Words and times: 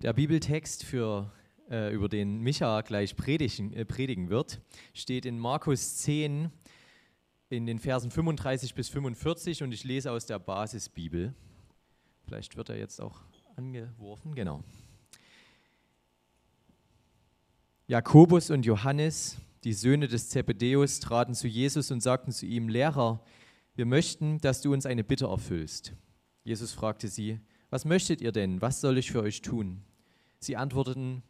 Der 0.00 0.12
Bibeltext, 0.12 0.84
für, 0.84 1.32
äh, 1.68 1.92
über 1.92 2.08
den 2.08 2.38
Micha 2.38 2.82
gleich 2.82 3.16
predigen, 3.16 3.72
äh, 3.72 3.84
predigen 3.84 4.28
wird, 4.28 4.60
steht 4.94 5.26
in 5.26 5.40
Markus 5.40 5.96
10 5.96 6.52
in 7.48 7.66
den 7.66 7.80
Versen 7.80 8.12
35 8.12 8.74
bis 8.74 8.88
45 8.90 9.64
und 9.64 9.72
ich 9.72 9.82
lese 9.82 10.12
aus 10.12 10.24
der 10.24 10.38
Basisbibel. 10.38 11.34
Vielleicht 12.24 12.56
wird 12.56 12.68
er 12.68 12.78
jetzt 12.78 13.00
auch 13.00 13.22
angeworfen, 13.56 14.36
genau. 14.36 14.62
Jakobus 17.88 18.50
und 18.50 18.64
Johannes, 18.66 19.38
die 19.64 19.72
Söhne 19.72 20.06
des 20.06 20.28
Zebedeus, 20.28 21.00
traten 21.00 21.34
zu 21.34 21.48
Jesus 21.48 21.90
und 21.90 22.04
sagten 22.04 22.30
zu 22.30 22.46
ihm, 22.46 22.68
Lehrer, 22.68 23.20
wir 23.74 23.86
möchten, 23.86 24.38
dass 24.42 24.60
du 24.60 24.72
uns 24.72 24.86
eine 24.86 25.02
Bitte 25.02 25.26
erfüllst. 25.26 25.92
Jesus 26.44 26.72
fragte 26.72 27.08
sie, 27.08 27.40
was 27.68 27.84
möchtet 27.84 28.20
ihr 28.20 28.30
denn? 28.30 28.62
Was 28.62 28.80
soll 28.80 28.96
ich 28.96 29.10
für 29.10 29.22
euch 29.22 29.42
tun? 29.42 29.82
Sie 30.38 30.56
antworteten, 30.56 31.22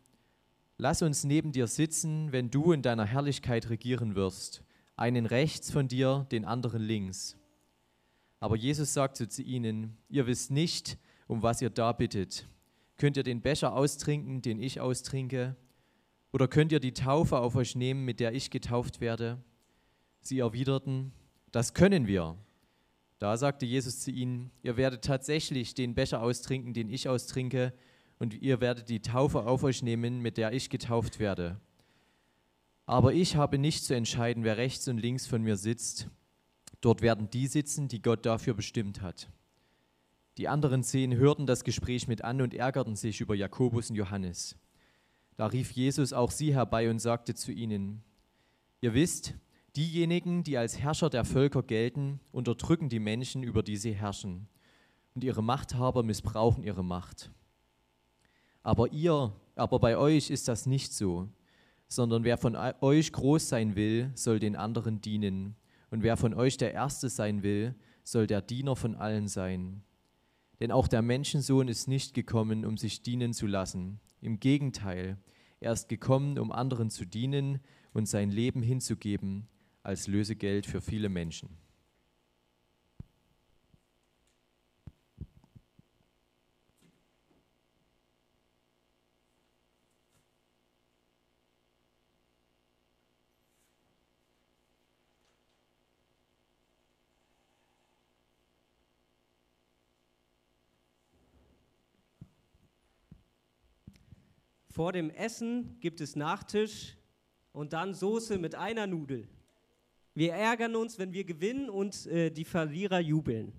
Lass 0.81 1.03
uns 1.03 1.25
neben 1.25 1.51
dir 1.51 1.67
sitzen, 1.67 2.31
wenn 2.31 2.53
du 2.53 2.71
in 2.71 2.83
deiner 2.83 3.05
Herrlichkeit 3.05 3.69
regieren 3.69 4.15
wirst, 4.15 4.63
einen 4.97 5.27
rechts 5.27 5.73
von 5.73 5.89
dir, 5.89 6.29
den 6.31 6.45
anderen 6.45 6.81
links. 6.81 7.37
Aber 8.39 8.55
Jesus 8.55 8.95
sagte 8.95 9.29
zu 9.29 9.43
ihnen, 9.43 9.97
ihr 10.09 10.29
wisst 10.29 10.53
nicht, 10.53 10.97
um 11.27 11.43
was 11.43 11.61
ihr 11.61 11.71
da 11.71 11.91
bittet. 11.91 12.47
Könnt 12.97 13.17
ihr 13.17 13.25
den 13.25 13.43
Becher 13.43 13.73
austrinken, 13.75 14.41
den 14.41 14.61
ich 14.61 14.81
austrinke? 14.81 15.57
Oder 16.33 16.47
könnt 16.47 16.71
ihr 16.71 16.81
die 16.81 16.95
Taufe 16.95 17.39
auf 17.39 17.57
euch 17.57 17.75
nehmen, 17.75 18.05
mit 18.05 18.21
der 18.21 18.33
ich 18.33 18.49
getauft 18.49 19.01
werde? 19.01 19.43
Sie 20.21 20.39
erwiderten, 20.39 21.13
das 21.51 21.75
können 21.75 22.07
wir. 22.07 22.37
Da 23.19 23.37
sagte 23.37 23.67
Jesus 23.67 23.99
zu 23.99 24.13
ihnen, 24.13 24.53
ihr 24.63 24.77
werdet 24.77 25.05
tatsächlich 25.05 25.75
den 25.75 25.97
Becher 25.97 26.23
austrinken, 26.23 26.73
den 26.73 26.89
ich 26.89 27.09
austrinke, 27.09 27.73
und 28.19 28.35
ihr 28.35 28.61
werdet 28.61 28.89
die 28.89 29.01
Taufe 29.01 29.47
auf 29.47 29.63
euch 29.63 29.83
nehmen, 29.83 30.21
mit 30.21 30.37
der 30.37 30.53
ich 30.53 30.71
getauft 30.71 31.19
werde. 31.19 31.61
Aber 32.87 33.13
ich 33.13 33.37
habe 33.37 33.59
nicht 33.59 33.85
zu 33.85 33.95
entscheiden, 33.95 34.45
wer 34.45 34.57
rechts 34.57 34.89
und 34.89 34.99
links 34.99 35.27
von 35.27 35.43
mir 35.43 35.57
sitzt. 35.57 36.09
Dort 36.81 37.03
werden 37.03 37.29
die 37.31 37.47
sitzen, 37.47 37.89
die 37.89 38.03
Gott 38.03 38.25
dafür 38.25 38.55
bestimmt 38.55 39.03
hat. 39.03 39.29
Die 40.39 40.49
anderen 40.49 40.83
zehn 40.83 41.17
hörten 41.17 41.47
das 41.47 41.65
Gespräch 41.65 42.09
mit 42.09 42.23
an 42.23 42.41
und 42.41 42.55
ärgerten 42.55 42.97
sich 42.97 43.21
über 43.21 43.35
Jakobus 43.35 43.91
und 43.91 43.97
Johannes. 43.97 44.57
Da 45.37 45.47
rief 45.47 45.73
Jesus 45.73 46.13
auch 46.13 46.31
sie 46.31 46.55
herbei 46.55 46.89
und 46.89 47.01
sagte 47.01 47.35
zu 47.35 47.53
ihnen, 47.53 48.03
ihr 48.81 48.95
wisst, 48.95 49.35
diejenigen, 49.77 50.45
die 50.45 50.57
als 50.57 50.79
Herrscher 50.79 51.11
der 51.11 51.25
Völker 51.25 51.63
gelten, 51.63 52.21
unterdrücken 52.33 52.89
die 52.89 53.01
Menschen, 53.01 53.43
über 53.43 53.63
die 53.63 53.77
sie 53.77 53.93
herrschen, 53.93 54.49
und 55.15 55.25
ihre 55.25 55.43
Machthaber 55.43 56.03
missbrauchen 56.03 56.65
ihre 56.65 56.85
Macht. 56.85 57.31
Aber 58.69 58.93
ihr, 58.93 59.33
aber 59.57 59.79
bei 59.79 59.97
euch 59.97 60.29
ist 60.29 60.47
das 60.47 60.67
nicht 60.67 60.93
so, 60.93 61.27
sondern 61.87 62.23
wer 62.23 62.37
von 62.37 62.55
euch 62.55 63.13
groß 63.13 63.49
sein 63.49 63.77
will, 63.77 64.11
soll 64.15 64.41
den 64.41 64.57
anderen 64.57 65.01
dienen. 65.01 65.57
Und 65.91 66.03
wer 66.03 66.19
von 66.19 66.35
euch 66.35 66.59
der 66.59 66.75
Erste 66.75 67.09
sein 67.09 67.43
will, 67.43 67.75
soll 68.05 68.27
der 68.27 68.43
Diener 68.43 68.77
von 68.77 68.95
allen 68.95 69.27
sein. 69.27 69.85
Denn 70.61 70.71
auch 70.71 70.87
der 70.87 71.01
Menschensohn 71.01 71.67
ist 71.67 71.89
nicht 71.89 72.13
gekommen, 72.13 72.67
um 72.67 72.77
sich 72.77 73.01
dienen 73.01 73.33
zu 73.33 73.47
lassen. 73.47 74.01
Im 74.21 74.39
Gegenteil, 74.39 75.17
er 75.61 75.73
ist 75.73 75.89
gekommen, 75.89 76.39
um 76.39 76.53
anderen 76.53 76.91
zu 76.91 77.07
dienen 77.07 77.61
und 77.95 78.07
sein 78.07 78.31
Leben 78.31 78.61
hinzugeben 78.61 79.49
als 79.83 80.09
Lösegeld 80.09 80.67
für 80.67 80.83
viele 80.83 81.09
Menschen. 81.09 81.57
Vor 104.79 104.93
dem 104.93 105.11
Essen 105.11 105.77
gibt 105.81 106.01
es 106.01 106.15
Nachtisch 106.15 106.97
und 107.51 107.73
dann 107.73 107.95
Soße 107.95 108.39
mit 108.39 108.55
einer 108.55 108.87
Nudel. 108.87 109.27
Wir 110.15 110.35
ärgern 110.35 110.77
uns, 110.77 111.01
wenn 111.01 111.13
wir 111.13 111.25
gewinnen 111.25 111.69
und 111.69 112.07
äh, 112.07 112.31
die 112.31 112.45
Verlierer 112.45 113.01
jubeln. 113.01 113.53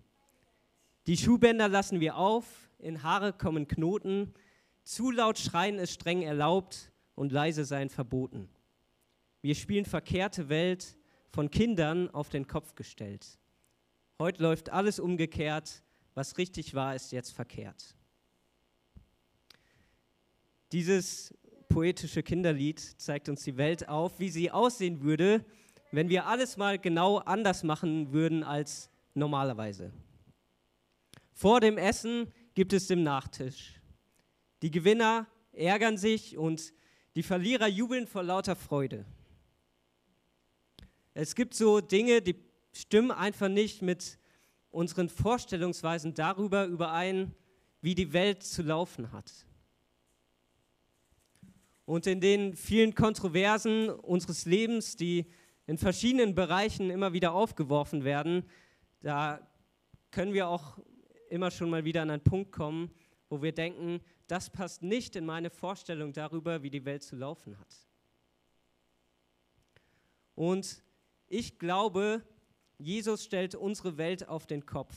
Die 1.08 1.18
Schuhbänder 1.18 1.68
lassen 1.68 2.00
wir 2.00 2.16
auf, 2.16 2.70
in 2.78 3.04
Haare 3.04 3.34
kommen 3.34 3.68
Knoten, 3.68 4.34
zu 4.86 5.12
laut 5.12 5.38
schreien 5.38 5.78
ist 5.78 5.92
streng 5.92 6.22
erlaubt 6.22 6.90
und 7.16 7.34
leise 7.34 7.66
sein 7.66 7.90
verboten. 7.90 8.48
Wir 9.42 9.56
spielen 9.56 9.84
verkehrte 9.84 10.48
Welt, 10.48 10.96
von 11.28 11.52
Kindern 11.52 12.10
auf 12.12 12.30
den 12.30 12.48
Kopf 12.48 12.76
gestellt. 12.76 13.38
Heute 14.20 14.42
läuft 14.42 14.70
alles 14.70 15.02
umgekehrt, 15.02 15.84
was 16.14 16.38
richtig 16.38 16.76
war, 16.76 16.96
ist 16.96 17.12
jetzt 17.12 17.34
verkehrt. 17.34 17.99
Dieses 20.72 21.34
poetische 21.68 22.22
Kinderlied 22.22 22.80
zeigt 22.80 23.28
uns 23.28 23.44
die 23.44 23.58
Welt 23.58 23.90
auf, 23.90 24.20
wie 24.20 24.30
sie 24.30 24.52
aussehen 24.52 25.02
würde, 25.02 25.44
wenn 25.92 26.10
wir 26.10 26.28
alles 26.28 26.58
mal 26.58 26.78
genau 26.78 27.18
anders 27.18 27.64
machen 27.64 28.12
würden 28.12 28.44
als 28.44 28.90
normalerweise. 29.16 29.92
Vor 31.32 31.60
dem 31.60 31.78
Essen 31.78 32.32
gibt 32.54 32.74
es 32.74 32.88
den 32.88 33.02
Nachtisch. 33.02 33.82
Die 34.62 34.70
Gewinner 34.70 35.26
ärgern 35.54 35.98
sich 35.98 36.38
und 36.38 36.74
die 37.16 37.24
Verlierer 37.24 37.68
jubeln 37.68 38.06
vor 38.06 38.24
lauter 38.24 38.56
Freude. 38.56 39.06
Es 41.16 41.34
gibt 41.34 41.56
so 41.56 41.82
Dinge, 41.82 42.22
die 42.22 42.36
stimmen 42.74 43.12
einfach 43.12 43.50
nicht 43.50 43.82
mit 43.82 44.20
unseren 44.70 45.10
Vorstellungsweisen 45.10 46.14
darüber 46.14 46.66
überein, 46.66 47.34
wie 47.82 47.96
die 47.96 48.14
Welt 48.14 48.44
zu 48.44 48.62
laufen 48.62 49.12
hat 49.12 49.48
und 51.90 52.06
in 52.06 52.22
den 52.22 52.56
vielen 52.56 52.94
Kontroversen 52.94 53.90
unseres 53.90 54.46
Lebens, 54.46 54.96
die 54.96 55.26
in 55.66 55.80
verschiedenen 55.80 56.36
Bereichen 56.36 56.92
immer 56.92 57.14
wieder 57.14 57.34
aufgeworfen 57.34 58.04
werden, 58.04 58.48
da 59.02 59.42
können 60.12 60.34
wir 60.34 60.50
auch 60.50 60.78
immer 61.32 61.50
schon 61.50 61.72
mal 61.72 61.86
wieder 61.86 62.04
an 62.04 62.12
einen 62.12 62.24
Punkt 62.24 62.52
kommen, 62.52 62.92
wo 63.28 63.42
wir 63.42 63.54
denken, 63.54 64.02
das 64.28 64.52
passt 64.52 64.84
nicht 64.84 65.16
in 65.16 65.26
meine 65.26 65.50
Vorstellung 65.50 66.14
darüber, 66.14 66.62
wie 66.62 66.70
die 66.70 66.86
Welt 66.86 67.02
zu 67.02 67.16
laufen 67.16 67.58
hat. 67.58 67.76
Und 70.36 70.84
ich 71.26 71.58
glaube, 71.58 72.24
Jesus 72.78 73.24
stellt 73.24 73.56
unsere 73.56 73.98
Welt 73.98 74.28
auf 74.28 74.46
den 74.46 74.68
Kopf. 74.68 74.96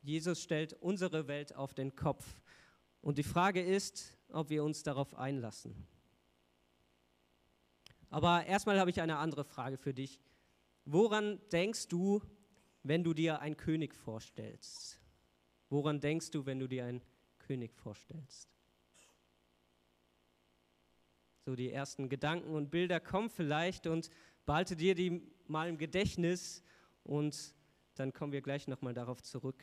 Jesus 0.00 0.40
stellt 0.40 0.74
unsere 0.74 1.26
Welt 1.26 1.56
auf 1.56 1.74
den 1.74 1.96
Kopf. 1.96 2.24
Und 3.02 3.18
die 3.18 3.24
Frage 3.24 3.60
ist, 3.60 4.16
ob 4.28 4.48
wir 4.48 4.64
uns 4.64 4.82
darauf 4.82 5.14
einlassen. 5.14 5.86
Aber 8.08 8.46
erstmal 8.46 8.78
habe 8.78 8.90
ich 8.90 9.00
eine 9.00 9.16
andere 9.18 9.44
Frage 9.44 9.76
für 9.76 9.92
dich. 9.92 10.20
Woran 10.84 11.40
denkst 11.50 11.88
du, 11.88 12.22
wenn 12.82 13.04
du 13.04 13.12
dir 13.12 13.40
einen 13.40 13.56
König 13.56 13.94
vorstellst? 13.94 15.00
Woran 15.68 16.00
denkst 16.00 16.30
du, 16.30 16.46
wenn 16.46 16.60
du 16.60 16.68
dir 16.68 16.84
einen 16.84 17.02
König 17.38 17.74
vorstellst? 17.74 18.48
So 21.44 21.56
die 21.56 21.72
ersten 21.72 22.08
Gedanken 22.08 22.54
und 22.54 22.70
Bilder 22.70 23.00
kommen 23.00 23.30
vielleicht 23.30 23.86
und 23.86 24.10
behalte 24.46 24.76
dir 24.76 24.94
die 24.94 25.26
mal 25.46 25.68
im 25.68 25.78
Gedächtnis 25.78 26.62
und 27.02 27.54
dann 27.94 28.12
kommen 28.12 28.32
wir 28.32 28.42
gleich 28.42 28.68
nochmal 28.68 28.94
darauf 28.94 29.22
zurück. 29.22 29.62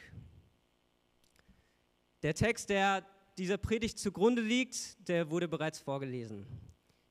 Der 2.21 2.33
Text, 2.33 2.69
der 2.69 3.05
dieser 3.39 3.57
Predigt 3.57 3.97
zugrunde 3.97 4.41
liegt, 4.41 5.07
der 5.07 5.31
wurde 5.31 5.47
bereits 5.47 5.79
vorgelesen. 5.79 6.45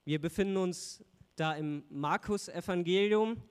Wir 0.05 0.21
befinden 0.21 0.59
uns 0.59 1.03
da 1.37 1.55
im 1.55 1.85
Markus-Evangelium, 1.89 3.43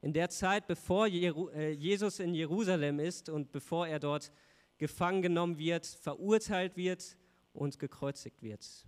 in 0.00 0.12
der 0.12 0.28
Zeit, 0.30 0.66
bevor 0.66 1.06
äh, 1.06 1.70
Jesus 1.70 2.18
in 2.18 2.34
Jerusalem 2.34 2.98
ist 2.98 3.28
und 3.28 3.52
bevor 3.52 3.86
er 3.86 4.00
dort 4.00 4.32
gefangen 4.78 5.22
genommen 5.22 5.58
wird, 5.58 5.86
verurteilt 5.86 6.76
wird 6.76 7.16
und 7.52 7.78
gekreuzigt 7.78 8.42
wird. 8.42 8.84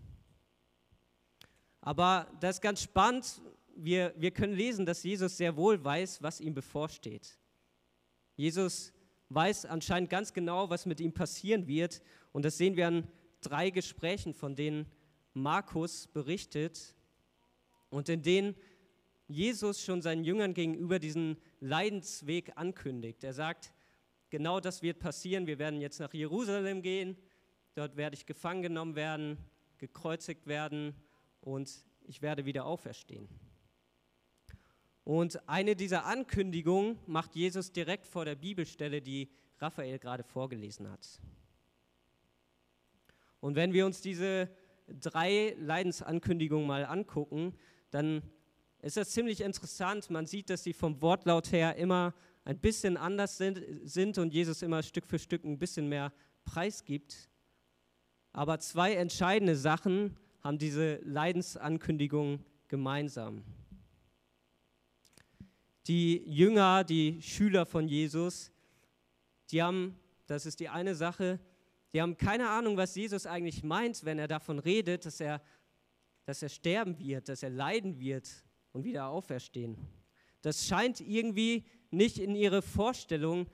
Aber 1.81 2.27
das 2.41 2.57
ist 2.57 2.63
ganz 2.63 2.83
spannend. 2.83 3.41
Wir, 3.77 4.13
wir 4.17 4.33
können 4.33 4.55
lesen, 4.55 4.85
dass 4.85 5.05
Jesus 5.05 5.37
sehr 5.37 5.57
wohl 5.57 5.85
weiß, 5.85 6.21
was 6.21 6.41
ihm 6.41 6.53
bevorsteht. 6.53 7.39
Jesus 8.35 8.93
weiß 9.29 9.67
anscheinend 9.67 10.11
ganz 10.11 10.33
genau, 10.33 10.69
was 10.69 10.85
mit 10.85 10.99
ihm 11.01 11.13
passieren 11.13 11.69
wird. 11.69 12.03
Und 12.33 12.45
das 12.45 12.59
sehen 12.59 12.77
wir 12.77 12.89
an 12.89 13.09
drei 13.41 13.71
Gesprächen, 13.71 14.35
von 14.35 14.55
denen 14.55 14.87
Markus 15.35 16.09
berichtet 16.09 16.95
und 17.91 18.09
in 18.09 18.23
denen 18.23 18.57
Jesus 19.29 19.83
schon 19.83 20.03
seinen 20.03 20.25
Jüngern 20.25 20.55
gegenüber 20.55 20.99
diesen 20.99 21.37
Leidensweg 21.61 22.53
ankündigt. 22.57 23.25
Er 23.25 23.35
sagt, 23.35 23.73
genau 24.31 24.61
das 24.61 24.83
wird 24.83 24.99
passieren. 24.99 25.47
Wir 25.47 25.59
werden 25.59 25.81
jetzt 25.81 25.99
nach 25.99 26.15
Jerusalem 26.15 26.83
gehen 26.83 27.17
dort 27.77 27.97
werde 27.97 28.17
ich 28.17 28.27
gefangen 28.27 28.63
genommen 28.63 28.97
werden, 28.97 29.39
gekreuzigt 29.79 30.47
werden 30.47 30.95
und 31.41 31.71
ich 32.07 32.23
werde 32.23 32.45
wieder 32.45 32.65
auferstehen. 32.65 33.29
Und 35.05 35.49
eine 35.49 35.77
dieser 35.77 36.07
Ankündigungen 36.07 36.99
macht 37.07 37.37
Jesus 37.37 37.71
direkt 37.71 38.07
vor 38.07 38.25
der 38.25 38.35
Bibelstelle, 38.35 39.01
die 39.01 39.31
Raphael 39.59 39.99
gerade 39.99 40.25
vorgelesen 40.25 40.91
hat. 40.91 41.21
Und 43.47 43.55
wenn 43.55 43.73
wir 43.73 43.87
uns 43.87 44.01
diese 44.01 44.51
drei 45.01 45.55
Leidensankündigungen 45.59 46.67
mal 46.67 46.85
angucken, 46.85 47.55
dann 47.91 48.23
ist 48.83 48.97
das 48.97 49.11
ziemlich 49.11 49.41
interessant. 49.41 50.11
Man 50.11 50.27
sieht, 50.27 50.51
dass 50.51 50.65
sie 50.65 50.73
vom 50.73 51.01
Wortlaut 51.01 51.53
her 51.53 51.77
immer 51.77 52.15
ein 52.45 52.59
bisschen 52.59 52.97
anders 52.97 53.39
sind, 53.39 53.63
sind 53.85 54.19
und 54.19 54.35
Jesus 54.35 54.63
immer 54.63 54.83
Stück 54.83 55.07
für 55.07 55.19
Stück 55.19 55.45
ein 55.45 55.59
bisschen 55.59 55.89
mehr 55.89 56.13
preisgibt. 56.45 57.29
Aber 58.33 58.59
zwei 58.59 58.95
entscheidende 58.95 59.57
Sachen 59.57 60.17
haben 60.43 60.59
diese 60.59 60.97
Leidensankündigungen 61.05 62.45
gemeinsam 62.69 63.45
die 65.87 66.25
Jünger, 66.27 66.83
die 66.83 67.23
Schüler 67.23 67.65
von 67.65 67.87
Jesus, 67.87 68.51
die 69.51 69.63
haben, 69.63 69.97
das 70.27 70.45
ist 70.45 70.59
die 70.59 70.69
eine 70.69 70.97
Sache, 70.97 71.39
die 71.97 72.03
haben 72.03 72.19
keine 72.19 72.51
Ahnung, 72.51 72.77
was 72.77 72.95
Jesus 72.95 73.25
eigentlich 73.25 73.63
meint, 73.63 74.05
wenn 74.05 74.19
er 74.19 74.29
davon 74.29 74.59
redet, 74.59 75.07
dass 75.07 75.19
er, 75.19 75.41
dass 76.27 76.43
er 76.43 76.51
sterben 76.51 76.99
wird, 76.99 77.31
dass 77.31 77.43
er 77.43 77.49
leiden 77.49 77.99
wird 77.99 78.29
und 78.73 78.85
wieder 78.85 79.07
auferstehen. 79.07 79.79
Das 80.43 80.67
scheint 80.67 81.01
irgendwie 81.01 81.65
nicht 81.91 82.19
in 82.19 82.37
ihre 82.37 82.61
Vorstellung 82.61 83.49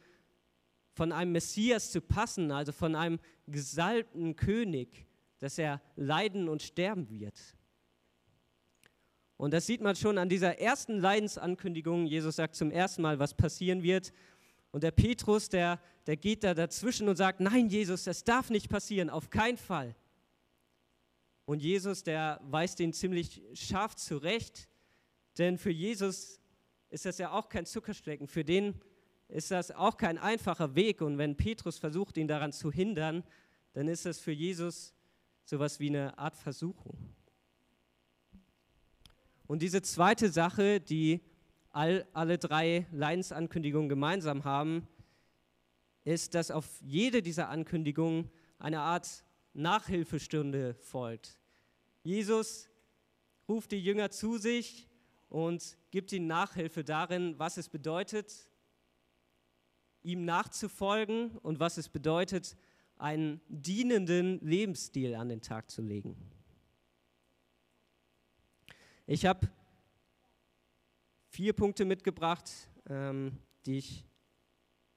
von 0.91 1.12
einem 1.12 1.31
Messias 1.31 1.93
zu 1.93 2.00
passen, 2.00 2.50
also 2.50 2.73
von 2.73 2.97
einem 2.97 3.21
gesalbten 3.47 4.35
König, 4.35 5.06
dass 5.39 5.56
er 5.56 5.81
leiden 5.94 6.49
und 6.49 6.62
sterben 6.62 7.09
wird. 7.11 7.39
Und 9.37 9.55
das 9.55 9.67
sieht 9.67 9.83
man 9.83 9.94
schon 9.94 10.19
an 10.19 10.29
dieser 10.29 10.59
ersten 10.59 10.99
Leidensankündigung. 10.99 12.06
Jesus 12.06 12.35
sagt 12.35 12.56
zum 12.56 12.73
ersten 12.73 13.03
Mal, 13.03 13.21
was 13.21 13.35
passieren 13.35 13.85
wird. 13.85 14.12
Und 14.73 14.83
der 14.83 14.91
Petrus, 14.91 15.49
der, 15.49 15.81
der 16.07 16.17
geht 16.17 16.43
da 16.43 16.55
dazwischen 16.55 17.09
und 17.09 17.17
sagt, 17.17 17.41
nein, 17.41 17.69
Jesus, 17.69 18.05
das 18.05 18.25
darf 18.25 18.51
nicht 18.51 18.69
passieren, 18.69 19.11
auf 19.11 19.31
keinen 19.31 19.59
Fall. 19.59 19.95
Und 21.45 21.63
Jesus, 21.63 22.03
der 22.03 22.41
weist 22.43 22.81
ihn 22.81 22.93
ziemlich 22.93 23.43
scharf 23.53 23.95
zurecht, 23.95 24.69
denn 25.39 25.59
für 25.59 25.71
Jesus 25.71 26.41
ist 26.91 27.05
das 27.05 27.19
ja 27.19 27.33
auch 27.33 27.49
kein 27.49 27.67
Zuckerschlecken. 27.67 28.27
Für 28.27 28.45
den 28.45 28.81
ist 29.29 29.51
das 29.51 29.71
auch 29.71 29.97
kein 29.97 30.19
einfacher 30.19 30.75
Weg. 30.75 31.01
Und 31.01 31.19
wenn 31.19 31.37
Petrus 31.37 31.79
versucht, 31.79 32.17
ihn 32.17 32.29
daran 32.29 32.53
zu 32.53 32.71
hindern, 32.71 33.25
dann 33.73 33.89
ist 33.89 34.05
das 34.05 34.21
für 34.21 34.33
Jesus 34.33 34.95
sowas 35.45 35.81
wie 35.81 35.89
eine 35.89 36.19
Art 36.19 36.37
Versuchung. 36.37 36.97
Und 39.47 39.63
diese 39.63 39.83
zweite 39.83 40.31
Sache, 40.31 40.81
die 40.81 41.21
all, 41.73 42.07
alle 42.13 42.39
drei 42.39 42.87
Leidensankündigungen 42.93 43.89
gemeinsam 43.89 44.45
haben, 44.45 44.87
ist, 46.05 46.35
dass 46.35 46.51
auf 46.51 46.67
jede 46.83 47.23
dieser 47.23 47.49
Ankündigungen 47.49 48.31
eine 48.59 48.81
Art 48.81 49.25
Nachhilfestunde 49.55 50.75
folgt. 50.75 51.39
Jesus 52.03 52.69
ruft 53.49 53.73
die 53.73 53.83
Jünger 53.83 54.11
zu 54.11 54.39
sich 54.39 54.89
und 55.29 55.77
gibt 55.91 56.13
ihnen 56.13 56.27
Nachhilfe 56.27 56.85
darin, 56.85 57.39
was 57.39 57.57
es 57.57 57.69
bedeutet, 57.69 58.51
ihm 60.03 60.25
nachzufolgen 60.25 61.37
und 61.39 61.61
was 61.61 61.77
es 61.77 61.89
bedeutet, 61.89 62.57
einen 62.99 63.41
dienenden 63.49 64.41
Lebensstil 64.41 65.15
an 65.15 65.29
den 65.29 65.41
Tag 65.41 65.71
zu 65.71 65.83
legen. 65.83 66.17
Ich 69.07 69.27
habe 69.27 69.49
vier 71.32 71.55
Punkte 71.55 71.87
mitgebracht, 71.87 72.50
ähm, 72.90 73.38
die 73.64 73.79
ich 73.79 74.05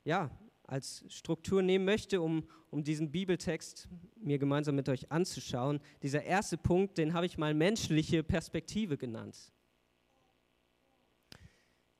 ja, 0.04 0.30
als 0.68 1.06
Struktur 1.08 1.62
nehmen 1.62 1.86
möchte, 1.86 2.20
um, 2.22 2.44
um 2.72 2.84
diesen 2.84 3.12
Bibeltext 3.12 3.88
mir 4.18 4.38
gemeinsam 4.38 4.76
mit 4.76 4.90
euch 4.90 5.12
anzuschauen. 5.12 5.80
Dieser 6.04 6.24
erste 6.24 6.58
Punkt, 6.58 6.98
den 6.98 7.14
habe 7.14 7.26
ich 7.26 7.38
mal 7.38 7.54
menschliche 7.54 8.22
Perspektive 8.22 8.98
genannt. 8.98 9.54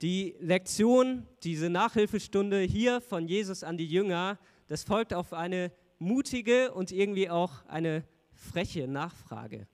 Die 0.02 0.36
Lektion, 0.40 1.26
diese 1.44 1.70
Nachhilfestunde 1.70 2.60
hier 2.60 3.00
von 3.00 3.28
Jesus 3.28 3.64
an 3.64 3.78
die 3.78 3.88
Jünger, 3.88 4.38
das 4.68 4.84
folgt 4.84 5.14
auf 5.14 5.32
eine 5.32 5.72
mutige 5.98 6.74
und 6.74 6.92
irgendwie 6.92 7.30
auch 7.30 7.66
eine 7.68 8.04
freche 8.34 8.88
Nachfrage. 8.88 9.68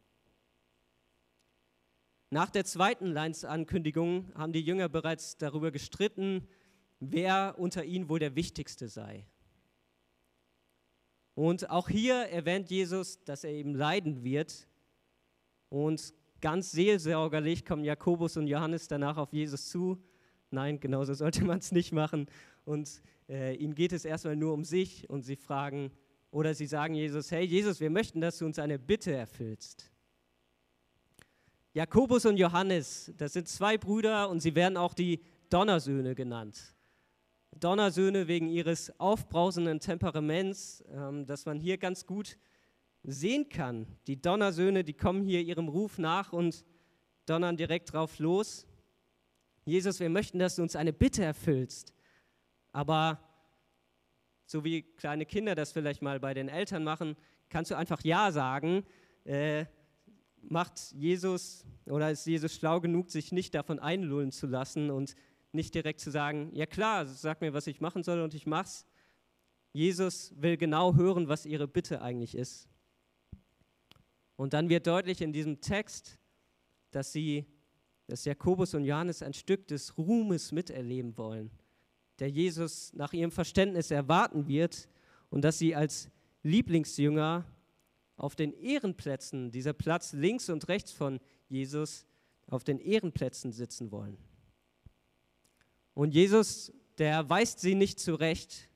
Nach 2.34 2.50
der 2.50 2.64
zweiten 2.64 3.08
Leinsankündigung 3.08 4.32
haben 4.36 4.54
die 4.54 4.62
Jünger 4.62 4.88
bereits 4.88 5.36
darüber 5.38 5.70
gestritten, 5.70 6.48
wer 7.02 7.56
unter 7.58 7.84
ihnen 7.84 8.08
wohl 8.08 8.20
der 8.20 8.38
Wichtigste 8.38 8.88
sei. 8.88 9.26
Und 11.36 11.70
auch 11.70 11.90
hier 11.90 12.16
erwähnt 12.16 12.70
Jesus, 12.70 13.22
dass 13.26 13.44
er 13.44 13.52
eben 13.52 13.76
leiden 13.76 14.24
wird. 14.24 14.70
Und 15.68 16.14
ganz 16.40 16.72
seelsorgerlich 16.72 17.66
kommen 17.66 17.84
Jakobus 17.84 18.38
und 18.38 18.48
Johannes 18.48 18.88
danach 18.88 19.18
auf 19.18 19.34
Jesus 19.34 19.68
zu. 19.68 20.02
Nein, 20.52 20.80
genauso 20.80 21.14
sollte 21.14 21.44
man 21.44 21.60
es 21.60 21.74
nicht 21.74 21.92
machen. 21.92 22.28
Und 22.64 23.02
äh, 23.28 23.56
ihnen 23.56 23.76
geht 23.76 23.92
es 23.92 24.06
erstmal 24.06 24.38
nur 24.38 24.54
um 24.54 24.64
sich 24.64 25.10
und 25.10 25.24
sie 25.24 25.36
fragen 25.36 25.92
oder 26.32 26.54
sie 26.54 26.66
sagen 26.66 26.94
Jesus, 26.94 27.30
hey 27.30 27.44
Jesus, 27.44 27.82
wir 27.82 27.90
möchten, 27.90 28.22
dass 28.22 28.38
du 28.38 28.46
uns 28.46 28.58
eine 28.58 28.80
Bitte 28.80 29.12
erfüllst. 29.12 29.91
Jakobus 31.74 32.26
und 32.26 32.36
Johannes, 32.36 33.14
das 33.18 33.32
sind 33.32 33.48
zwei 33.48 33.78
Brüder 33.78 34.30
und 34.30 34.42
sie 34.42 34.56
werden 34.56 34.76
auch 34.76 34.94
die 34.94 35.22
Donnersöhne 35.50 36.16
genannt. 36.16 36.76
Donnersöhne 37.56 38.28
wegen 38.28 38.50
ihres 38.50 39.00
aufbrausenden 39.00 39.80
Temperaments, 39.80 40.84
ähm, 40.92 41.26
das 41.26 41.46
man 41.46 41.62
hier 41.62 41.78
ganz 41.78 42.06
gut 42.06 42.38
sehen 43.04 43.48
kann. 43.48 43.88
Die 44.08 44.22
Donnersöhne, 44.22 44.84
die 44.84 44.94
kommen 44.94 45.24
hier 45.24 45.42
ihrem 45.42 45.70
Ruf 45.70 45.98
nach 45.98 46.34
und 46.34 46.66
donnern 47.26 47.56
direkt 47.56 47.94
drauf 47.94 48.20
los. 48.20 48.68
Jesus, 49.64 50.02
wir 50.02 50.10
möchten, 50.10 50.40
dass 50.40 50.58
du 50.58 50.64
uns 50.64 50.76
eine 50.76 50.92
Bitte 50.92 51.24
erfüllst. 51.24 51.94
Aber 52.74 53.20
so 54.46 54.66
wie 54.66 54.82
kleine 54.82 55.26
Kinder 55.26 55.56
das 55.56 55.72
vielleicht 55.72 56.02
mal 56.02 56.20
bei 56.20 56.34
den 56.34 56.50
Eltern 56.50 56.84
machen, 56.84 57.16
kannst 57.48 57.72
du 57.72 57.76
einfach 57.76 58.04
Ja 58.04 58.32
sagen. 58.34 58.84
Äh, 59.24 59.66
macht 60.44 60.92
Jesus 60.94 61.66
oder 61.86 62.12
ist 62.12 62.26
Jesus 62.26 62.54
schlau 62.54 62.80
genug, 62.82 63.10
sich 63.10 63.32
nicht 63.32 63.54
davon 63.56 63.80
einlullen 63.80 64.32
zu 64.32 64.48
lassen 64.48 64.90
und 64.90 65.16
nicht 65.52 65.76
direkt 65.76 66.00
zu 66.00 66.12
sagen, 66.12 66.50
ja 66.54 66.66
klar, 66.66 67.06
sag 67.06 67.42
mir, 67.42 67.54
was 67.54 67.68
ich 67.68 67.82
machen 67.82 68.04
soll 68.04 68.22
und 68.22 68.34
ich 68.34 68.46
mach's. 68.46 68.86
Jesus 69.74 70.34
will 70.38 70.58
genau 70.58 70.96
hören, 70.96 71.28
was 71.28 71.46
ihre 71.46 71.68
Bitte 71.68 72.02
eigentlich 72.02 72.36
ist. 72.36 72.68
Und 74.36 74.54
dann 74.54 74.70
wird 74.70 74.88
deutlich 74.88 75.22
in 75.22 75.34
diesem 75.34 75.62
Text, 75.62 76.18
dass 76.92 77.12
sie, 77.12 77.46
dass 78.08 78.26
Jakobus 78.26 78.74
und 78.74 78.86
Johannes 78.86 79.22
ein 79.22 79.34
Stück 79.34 79.68
des 79.68 79.98
Ruhmes 79.98 80.52
miterleben 80.52 81.18
wollen, 81.18 81.52
der 82.20 82.30
Jesus 82.30 82.94
nach 82.94 83.14
ihrem 83.14 83.32
Verständnis 83.32 83.92
erwarten 83.92 84.48
wird 84.48 84.90
und 85.30 85.44
dass 85.44 85.60
sie 85.60 85.76
als 85.76 86.10
Lieblingsjünger 86.44 87.46
auf 88.22 88.36
den 88.36 88.54
Ehrenplätzen, 88.54 89.50
dieser 89.50 89.74
Platz 89.74 90.14
links 90.14 90.48
und 90.50 90.68
rechts 90.68 90.92
von 90.92 91.20
Jesus, 91.50 92.06
auf 92.46 92.64
den 92.64 92.78
Ehrenplätzen 92.78 93.52
sitzen 93.52 93.92
wollen. 93.92 94.16
Und 95.96 96.14
Jesus, 96.14 96.72
der 97.00 97.28
weist 97.32 97.62
sie 97.62 97.74
nicht 97.74 98.00
zurecht, 98.00 98.70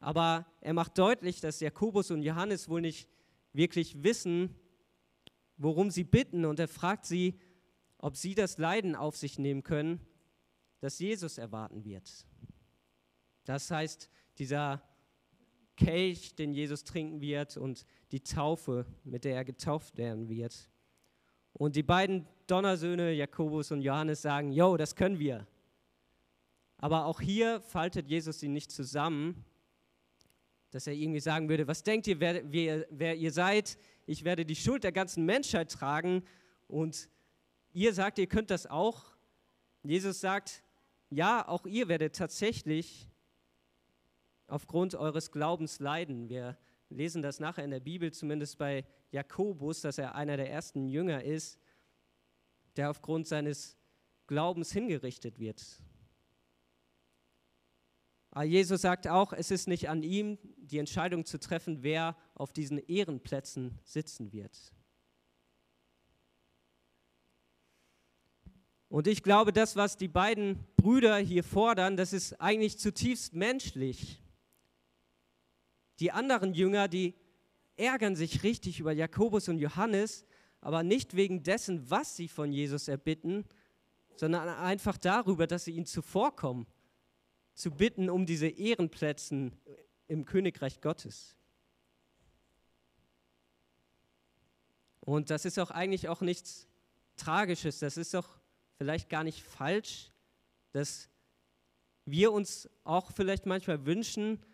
aber 0.00 0.46
er 0.62 0.72
macht 0.72 0.96
deutlich, 0.96 1.42
dass 1.42 1.60
Jakobus 1.60 2.10
und 2.10 2.22
Johannes 2.22 2.70
wohl 2.70 2.80
nicht 2.80 3.10
wirklich 3.52 4.02
wissen, 4.02 4.54
worum 5.58 5.90
sie 5.90 6.04
bitten. 6.04 6.46
Und 6.46 6.58
er 6.58 6.68
fragt 6.68 7.04
sie, 7.04 7.38
ob 7.98 8.16
sie 8.16 8.34
das 8.34 8.56
Leiden 8.56 8.96
auf 8.96 9.18
sich 9.18 9.38
nehmen 9.38 9.62
können, 9.62 10.00
das 10.80 10.98
Jesus 10.98 11.36
erwarten 11.36 11.84
wird. 11.84 12.26
Das 13.44 13.70
heißt, 13.70 14.08
dieser 14.38 14.82
Kelch, 15.76 16.34
den 16.36 16.52
Jesus 16.52 16.84
trinken 16.84 17.20
wird 17.20 17.56
und 17.56 17.84
die 18.14 18.20
Taufe, 18.20 18.86
mit 19.02 19.24
der 19.24 19.34
er 19.34 19.44
getauft 19.44 19.96
werden 19.96 20.28
wird. 20.28 20.70
Und 21.52 21.74
die 21.74 21.82
beiden 21.82 22.28
Donnersöhne, 22.46 23.12
Jakobus 23.12 23.72
und 23.72 23.82
Johannes, 23.82 24.22
sagen, 24.22 24.52
Jo, 24.52 24.76
das 24.76 24.94
können 24.94 25.18
wir. 25.18 25.48
Aber 26.78 27.06
auch 27.06 27.20
hier 27.20 27.60
faltet 27.60 28.06
Jesus 28.06 28.38
sie 28.38 28.46
nicht 28.46 28.70
zusammen, 28.70 29.44
dass 30.70 30.86
er 30.86 30.92
irgendwie 30.92 31.18
sagen 31.18 31.48
würde, 31.48 31.66
was 31.66 31.82
denkt 31.82 32.06
ihr, 32.06 32.20
wer, 32.20 32.52
wer, 32.52 32.86
wer 32.88 33.16
ihr 33.16 33.32
seid? 33.32 33.76
Ich 34.06 34.22
werde 34.22 34.44
die 34.46 34.54
Schuld 34.54 34.84
der 34.84 34.92
ganzen 34.92 35.24
Menschheit 35.24 35.72
tragen 35.72 36.22
und 36.68 37.08
ihr 37.72 37.92
sagt, 37.94 38.20
ihr 38.20 38.28
könnt 38.28 38.50
das 38.50 38.68
auch. 38.68 39.06
Jesus 39.82 40.20
sagt, 40.20 40.62
ja, 41.10 41.48
auch 41.48 41.66
ihr 41.66 41.88
werdet 41.88 42.14
tatsächlich 42.14 43.08
aufgrund 44.46 44.94
eures 44.94 45.32
Glaubens 45.32 45.80
leiden. 45.80 46.28
Wir 46.28 46.56
lesen 46.94 47.22
das 47.22 47.40
nachher 47.40 47.64
in 47.64 47.70
der 47.70 47.80
Bibel, 47.80 48.12
zumindest 48.12 48.58
bei 48.58 48.84
Jakobus, 49.10 49.80
dass 49.80 49.98
er 49.98 50.14
einer 50.14 50.36
der 50.36 50.50
ersten 50.50 50.88
Jünger 50.88 51.22
ist, 51.22 51.58
der 52.76 52.90
aufgrund 52.90 53.26
seines 53.26 53.76
Glaubens 54.26 54.72
hingerichtet 54.72 55.38
wird. 55.38 55.62
Aber 58.30 58.44
Jesus 58.44 58.80
sagt 58.80 59.06
auch, 59.06 59.32
es 59.32 59.50
ist 59.50 59.68
nicht 59.68 59.88
an 59.88 60.02
ihm, 60.02 60.38
die 60.56 60.78
Entscheidung 60.78 61.24
zu 61.24 61.38
treffen, 61.38 61.82
wer 61.82 62.16
auf 62.34 62.52
diesen 62.52 62.78
Ehrenplätzen 62.78 63.78
sitzen 63.84 64.32
wird. 64.32 64.74
Und 68.88 69.06
ich 69.06 69.22
glaube, 69.22 69.52
das, 69.52 69.76
was 69.76 69.96
die 69.96 70.08
beiden 70.08 70.64
Brüder 70.76 71.16
hier 71.18 71.44
fordern, 71.44 71.96
das 71.96 72.12
ist 72.12 72.40
eigentlich 72.40 72.78
zutiefst 72.78 73.34
menschlich. 73.34 74.20
Die 76.00 76.12
anderen 76.12 76.54
Jünger, 76.54 76.88
die 76.88 77.14
ärgern 77.76 78.16
sich 78.16 78.42
richtig 78.42 78.80
über 78.80 78.92
Jakobus 78.92 79.48
und 79.48 79.58
Johannes, 79.58 80.24
aber 80.60 80.82
nicht 80.82 81.14
wegen 81.14 81.42
dessen, 81.42 81.90
was 81.90 82.16
sie 82.16 82.28
von 82.28 82.52
Jesus 82.52 82.88
erbitten, 82.88 83.44
sondern 84.16 84.48
einfach 84.48 84.96
darüber, 84.96 85.46
dass 85.46 85.64
sie 85.64 85.72
ihn 85.72 85.86
zuvorkommen, 85.86 86.66
zu 87.54 87.70
bitten 87.70 88.08
um 88.08 88.26
diese 88.26 88.48
Ehrenplätze 88.48 89.52
im 90.08 90.24
Königreich 90.24 90.80
Gottes. 90.80 91.36
Und 95.00 95.30
das 95.30 95.44
ist 95.44 95.58
auch 95.58 95.70
eigentlich 95.70 96.08
auch 96.08 96.22
nichts 96.22 96.66
Tragisches, 97.16 97.78
das 97.78 97.96
ist 97.96 98.14
doch 98.14 98.40
vielleicht 98.76 99.08
gar 99.08 99.22
nicht 99.22 99.42
falsch, 99.42 100.10
dass 100.72 101.08
wir 102.06 102.32
uns 102.32 102.68
auch 102.82 103.12
vielleicht 103.12 103.46
manchmal 103.46 103.86
wünschen, 103.86 104.44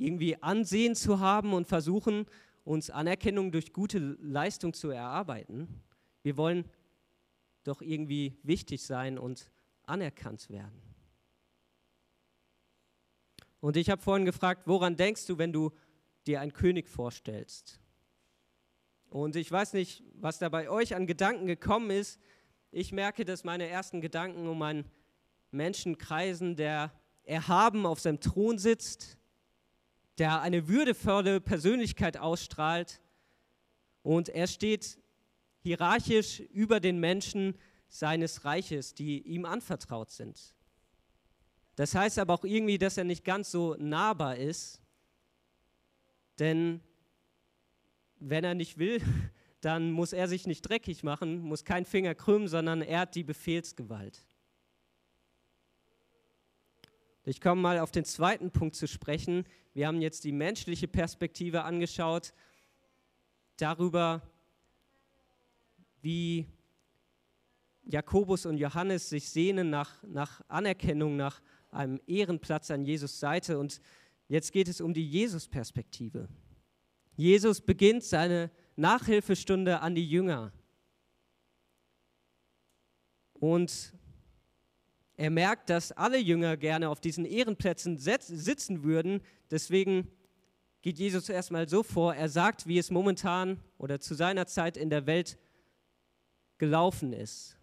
irgendwie 0.00 0.42
Ansehen 0.42 0.94
zu 0.94 1.20
haben 1.20 1.52
und 1.52 1.66
versuchen, 1.66 2.26
uns 2.64 2.90
Anerkennung 2.90 3.52
durch 3.52 3.72
gute 3.72 3.98
Leistung 3.98 4.72
zu 4.72 4.90
erarbeiten. 4.90 5.82
Wir 6.22 6.36
wollen 6.36 6.64
doch 7.64 7.82
irgendwie 7.82 8.38
wichtig 8.42 8.82
sein 8.82 9.18
und 9.18 9.50
anerkannt 9.84 10.48
werden. 10.50 10.80
Und 13.60 13.76
ich 13.76 13.90
habe 13.90 14.00
vorhin 14.00 14.24
gefragt, 14.24 14.62
woran 14.66 14.96
denkst 14.96 15.26
du, 15.26 15.36
wenn 15.36 15.52
du 15.52 15.70
dir 16.26 16.40
einen 16.40 16.52
König 16.52 16.88
vorstellst? 16.88 17.80
Und 19.10 19.36
ich 19.36 19.50
weiß 19.50 19.74
nicht, 19.74 20.02
was 20.14 20.38
da 20.38 20.48
bei 20.48 20.70
euch 20.70 20.94
an 20.94 21.06
Gedanken 21.06 21.46
gekommen 21.46 21.90
ist. 21.90 22.20
Ich 22.70 22.92
merke, 22.92 23.24
dass 23.24 23.44
meine 23.44 23.66
ersten 23.66 24.00
Gedanken 24.00 24.46
um 24.46 24.62
einen 24.62 24.84
Menschen 25.50 25.98
kreisen, 25.98 26.56
der 26.56 26.92
erhaben 27.24 27.84
auf 27.84 28.00
seinem 28.00 28.20
Thron 28.20 28.56
sitzt, 28.56 29.18
der 30.20 30.42
eine 30.42 30.68
würdevolle 30.68 31.40
Persönlichkeit 31.40 32.18
ausstrahlt 32.18 33.00
und 34.02 34.28
er 34.28 34.46
steht 34.46 34.98
hierarchisch 35.62 36.40
über 36.40 36.78
den 36.78 37.00
Menschen 37.00 37.54
seines 37.88 38.44
Reiches, 38.44 38.94
die 38.94 39.22
ihm 39.22 39.46
anvertraut 39.46 40.10
sind. 40.10 40.54
Das 41.74 41.94
heißt 41.94 42.18
aber 42.18 42.34
auch 42.34 42.44
irgendwie, 42.44 42.76
dass 42.76 42.98
er 42.98 43.04
nicht 43.04 43.24
ganz 43.24 43.50
so 43.50 43.76
nahbar 43.78 44.36
ist, 44.36 44.82
denn 46.38 46.82
wenn 48.18 48.44
er 48.44 48.54
nicht 48.54 48.76
will, 48.76 49.00
dann 49.62 49.90
muss 49.90 50.12
er 50.12 50.28
sich 50.28 50.46
nicht 50.46 50.60
dreckig 50.60 51.02
machen, 51.02 51.40
muss 51.40 51.64
kein 51.64 51.86
Finger 51.86 52.14
krümmen, 52.14 52.46
sondern 52.46 52.82
er 52.82 53.00
hat 53.00 53.14
die 53.14 53.24
Befehlsgewalt. 53.24 54.22
Ich 57.24 57.40
komme 57.40 57.60
mal 57.60 57.78
auf 57.78 57.90
den 57.90 58.04
zweiten 58.04 58.50
Punkt 58.50 58.74
zu 58.74 58.88
sprechen. 58.88 59.44
Wir 59.74 59.86
haben 59.86 60.00
jetzt 60.00 60.24
die 60.24 60.32
menschliche 60.32 60.88
Perspektive 60.88 61.64
angeschaut, 61.64 62.32
darüber, 63.58 64.22
wie 66.00 66.46
Jakobus 67.84 68.46
und 68.46 68.56
Johannes 68.56 69.10
sich 69.10 69.28
sehnen 69.28 69.68
nach, 69.68 70.02
nach 70.02 70.40
Anerkennung, 70.48 71.16
nach 71.16 71.42
einem 71.70 72.00
Ehrenplatz 72.06 72.70
an 72.70 72.84
Jesus 72.84 73.20
Seite. 73.20 73.58
Und 73.58 73.80
jetzt 74.28 74.52
geht 74.52 74.68
es 74.68 74.80
um 74.80 74.94
die 74.94 75.06
Jesus-Perspektive. 75.06 76.28
Jesus 77.16 77.60
beginnt 77.60 78.02
seine 78.02 78.50
Nachhilfestunde 78.76 79.80
an 79.80 79.94
die 79.94 80.08
Jünger. 80.08 80.52
Und 83.34 83.92
er 85.20 85.28
merkt, 85.28 85.68
dass 85.68 85.92
alle 85.92 86.16
Jünger 86.16 86.56
gerne 86.56 86.88
auf 86.88 86.98
diesen 86.98 87.26
Ehrenplätzen 87.26 87.98
sitzen 87.98 88.84
würden. 88.84 89.20
Deswegen 89.50 90.10
geht 90.80 90.98
Jesus 90.98 91.28
erstmal 91.28 91.68
so 91.68 91.82
vor, 91.82 92.14
er 92.14 92.30
sagt, 92.30 92.66
wie 92.66 92.78
es 92.78 92.90
momentan 92.90 93.60
oder 93.76 94.00
zu 94.00 94.14
seiner 94.14 94.46
Zeit 94.46 94.78
in 94.78 94.88
der 94.88 95.04
Welt 95.04 95.38
gelaufen 96.56 97.12
ist. 97.12 97.58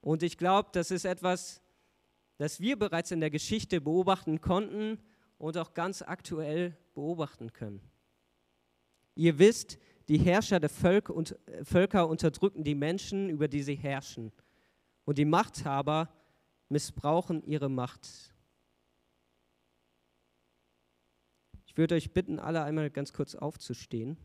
Und 0.00 0.24
ich 0.24 0.38
glaube, 0.38 0.70
das 0.72 0.90
ist 0.90 1.04
etwas, 1.04 1.62
das 2.36 2.58
wir 2.58 2.76
bereits 2.76 3.12
in 3.12 3.20
der 3.20 3.30
Geschichte 3.30 3.80
beobachten 3.80 4.40
konnten 4.40 4.98
und 5.38 5.56
auch 5.56 5.74
ganz 5.74 6.02
aktuell 6.02 6.76
beobachten 6.94 7.52
können. 7.52 7.80
Ihr 9.14 9.38
wisst, 9.38 9.78
die 10.08 10.18
Herrscher 10.18 10.58
der 10.58 10.70
Völker 10.70 12.08
unterdrücken 12.08 12.64
die 12.64 12.74
Menschen, 12.74 13.30
über 13.30 13.46
die 13.46 13.62
sie 13.62 13.76
herrschen. 13.76 14.32
Und 15.04 15.18
die 15.18 15.24
Machthaber 15.24 16.12
missbrauchen 16.68 17.42
ihre 17.44 17.68
Macht. 17.68 18.08
Ich 21.66 21.76
würde 21.76 21.94
euch 21.94 22.12
bitten, 22.12 22.38
alle 22.38 22.62
einmal 22.62 22.90
ganz 22.90 23.12
kurz 23.12 23.34
aufzustehen. 23.34 24.16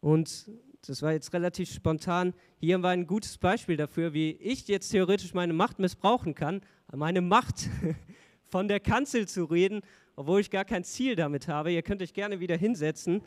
Und 0.00 0.50
das 0.86 1.02
war 1.02 1.12
jetzt 1.12 1.32
relativ 1.34 1.70
spontan. 1.70 2.32
Hier 2.58 2.78
wir 2.78 2.88
ein 2.88 3.06
gutes 3.06 3.36
Beispiel 3.36 3.76
dafür, 3.76 4.14
wie 4.14 4.32
ich 4.32 4.66
jetzt 4.68 4.90
theoretisch 4.90 5.34
meine 5.34 5.52
Macht 5.52 5.78
missbrauchen 5.78 6.34
kann, 6.34 6.62
meine 6.92 7.20
Macht 7.20 7.68
von 8.46 8.66
der 8.66 8.80
Kanzel 8.80 9.28
zu 9.28 9.44
reden, 9.44 9.82
obwohl 10.16 10.40
ich 10.40 10.50
gar 10.50 10.64
kein 10.64 10.84
Ziel 10.84 11.16
damit 11.16 11.48
habe. 11.48 11.72
Ihr 11.72 11.82
könnt 11.82 12.02
euch 12.02 12.14
gerne 12.14 12.40
wieder 12.40 12.56
hinsetzen. 12.56 13.22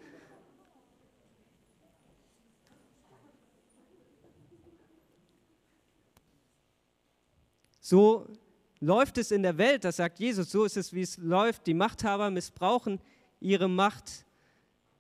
So 7.86 8.26
läuft 8.80 9.18
es 9.18 9.30
in 9.30 9.44
der 9.44 9.58
Welt, 9.58 9.84
das 9.84 9.98
sagt 9.98 10.18
Jesus, 10.18 10.50
so 10.50 10.64
ist 10.64 10.78
es, 10.78 10.94
wie 10.94 11.02
es 11.02 11.18
läuft. 11.18 11.68
Die 11.68 11.74
Machthaber 11.74 12.32
missbrauchen 12.32 13.02
ihre 13.42 13.68
Macht. 13.68 14.26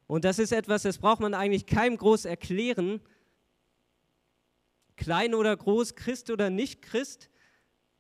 Und 0.05 0.25
das 0.25 0.37
ist 0.37 0.51
etwas, 0.51 0.83
das 0.83 0.97
braucht 0.97 1.21
man 1.21 1.33
eigentlich 1.33 1.65
keinem 1.65 1.95
groß 1.95 2.25
erklären. 2.25 2.99
Klein 4.97 5.33
oder 5.33 5.55
groß, 5.55 5.95
Christ 5.95 6.29
oder 6.29 6.49
nicht 6.49 6.81
Christ, 6.81 7.29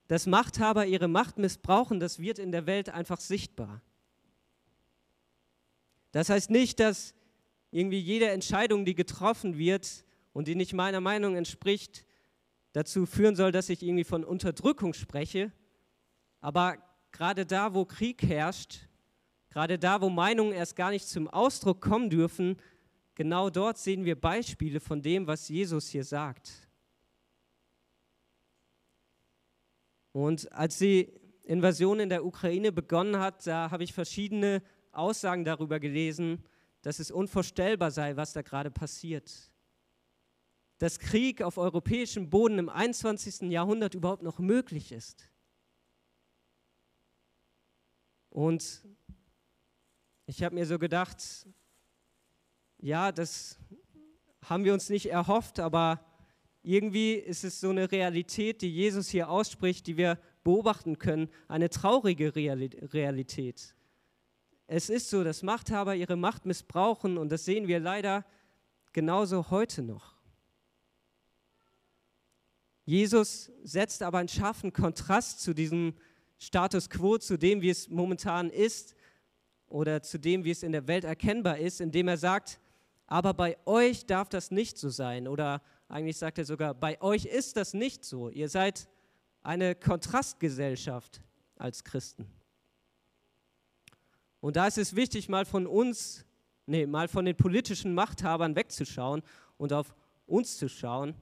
dass 0.09 0.27
Machthaber 0.27 0.85
ihre 0.85 1.07
Macht 1.07 1.37
missbrauchen, 1.37 2.01
das 2.01 2.19
wird 2.19 2.37
in 2.37 2.51
der 2.51 2.65
Welt 2.65 2.89
einfach 2.89 3.21
sichtbar. 3.21 3.81
Das 6.11 6.27
heißt 6.27 6.49
nicht, 6.49 6.81
dass 6.81 7.15
irgendwie 7.71 7.99
jede 7.99 8.29
Entscheidung, 8.31 8.83
die 8.83 8.95
getroffen 8.95 9.57
wird 9.57 10.03
und 10.33 10.49
die 10.49 10.55
nicht 10.55 10.73
meiner 10.73 10.99
Meinung 10.99 11.37
entspricht, 11.37 12.05
dazu 12.73 13.05
führen 13.05 13.35
soll, 13.35 13.51
dass 13.51 13.69
ich 13.69 13.81
irgendwie 13.81 14.03
von 14.03 14.23
Unterdrückung 14.23 14.93
spreche. 14.93 15.51
Aber 16.41 16.77
gerade 17.11 17.45
da, 17.45 17.73
wo 17.73 17.85
Krieg 17.85 18.21
herrscht, 18.23 18.89
gerade 19.49 19.79
da, 19.79 20.01
wo 20.01 20.09
Meinungen 20.09 20.51
erst 20.51 20.75
gar 20.75 20.89
nicht 20.89 21.07
zum 21.07 21.29
Ausdruck 21.29 21.79
kommen 21.79 22.09
dürfen, 22.09 22.57
genau 23.15 23.49
dort 23.49 23.77
sehen 23.77 24.03
wir 24.03 24.19
Beispiele 24.19 24.79
von 24.79 25.01
dem, 25.01 25.27
was 25.27 25.47
Jesus 25.47 25.89
hier 25.89 26.03
sagt. 26.03 26.51
Und 30.11 30.51
als 30.51 30.77
die 30.79 31.11
Invasion 31.43 31.99
in 31.99 32.09
der 32.09 32.25
Ukraine 32.25 32.71
begonnen 32.71 33.19
hat, 33.19 33.47
da 33.47 33.71
habe 33.71 33.83
ich 33.83 33.93
verschiedene 33.93 34.61
Aussagen 34.91 35.43
darüber 35.43 35.79
gelesen, 35.79 36.43
dass 36.81 36.99
es 36.99 37.11
unvorstellbar 37.11 37.91
sei, 37.91 38.15
was 38.15 38.33
da 38.33 38.41
gerade 38.41 38.69
passiert 38.69 39.52
dass 40.83 40.99
Krieg 40.99 41.41
auf 41.41 41.57
europäischem 41.57 42.29
Boden 42.29 42.59
im 42.59 42.67
21. 42.67 43.49
Jahrhundert 43.49 43.95
überhaupt 43.95 44.21
noch 44.21 44.39
möglich 44.39 44.91
ist. 44.91 45.31
Und 48.29 48.83
ich 50.25 50.43
habe 50.43 50.55
mir 50.55 50.65
so 50.65 50.77
gedacht, 50.77 51.47
ja, 52.79 53.13
das 53.13 53.57
haben 54.43 54.65
wir 54.65 54.73
uns 54.73 54.89
nicht 54.89 55.05
erhofft, 55.05 55.61
aber 55.61 56.03
irgendwie 56.63 57.13
ist 57.13 57.45
es 57.45 57.61
so 57.61 57.69
eine 57.69 57.89
Realität, 57.89 58.61
die 58.61 58.69
Jesus 58.69 59.07
hier 59.07 59.29
ausspricht, 59.29 59.87
die 59.87 59.95
wir 59.95 60.19
beobachten 60.43 60.99
können, 60.99 61.29
eine 61.47 61.69
traurige 61.69 62.35
Realität. 62.35 63.73
Es 64.67 64.89
ist 64.89 65.09
so, 65.09 65.23
dass 65.23 65.43
Machthaber 65.43 65.95
ihre 65.95 66.17
Macht 66.17 66.45
missbrauchen 66.45 67.17
und 67.17 67.31
das 67.31 67.45
sehen 67.45 67.69
wir 67.69 67.79
leider 67.79 68.25
genauso 68.91 69.49
heute 69.49 69.81
noch. 69.81 70.12
Jesus 72.85 73.51
setzt 73.63 74.03
aber 74.03 74.17
einen 74.17 74.27
scharfen 74.27 74.73
Kontrast 74.73 75.41
zu 75.41 75.53
diesem 75.53 75.93
Status 76.37 76.89
quo, 76.89 77.17
zu 77.17 77.37
dem, 77.37 77.61
wie 77.61 77.69
es 77.69 77.89
momentan 77.89 78.49
ist 78.49 78.95
oder 79.67 80.01
zu 80.01 80.19
dem, 80.19 80.43
wie 80.43 80.51
es 80.51 80.63
in 80.63 80.73
der 80.73 80.87
Welt 80.87 81.05
erkennbar 81.05 81.57
ist, 81.57 81.79
indem 81.79 82.07
er 82.09 82.17
sagt, 82.17 82.59
aber 83.07 83.33
bei 83.33 83.57
euch 83.65 84.05
darf 84.05 84.29
das 84.29 84.51
nicht 84.51 84.77
so 84.77 84.89
sein. 84.89 85.27
Oder 85.27 85.61
eigentlich 85.87 86.17
sagt 86.17 86.37
er 86.37 86.45
sogar, 86.45 86.73
bei 86.73 87.01
euch 87.01 87.25
ist 87.25 87.55
das 87.55 87.73
nicht 87.73 88.03
so. 88.03 88.29
Ihr 88.29 88.49
seid 88.49 88.89
eine 89.41 89.75
Kontrastgesellschaft 89.75 91.21
als 91.55 91.83
Christen. 91.83 92.27
Und 94.39 94.55
da 94.57 94.67
ist 94.67 94.77
es 94.77 94.95
wichtig, 94.95 95.29
mal 95.29 95.45
von 95.45 95.67
uns, 95.67 96.25
nee, 96.65 96.85
mal 96.85 97.07
von 97.07 97.23
den 97.23 97.35
politischen 97.35 97.93
Machthabern 97.93 98.55
wegzuschauen 98.55 99.21
und 99.57 99.71
auf 99.71 99.95
uns 100.25 100.57
zu 100.57 100.67
schauen. 100.67 101.15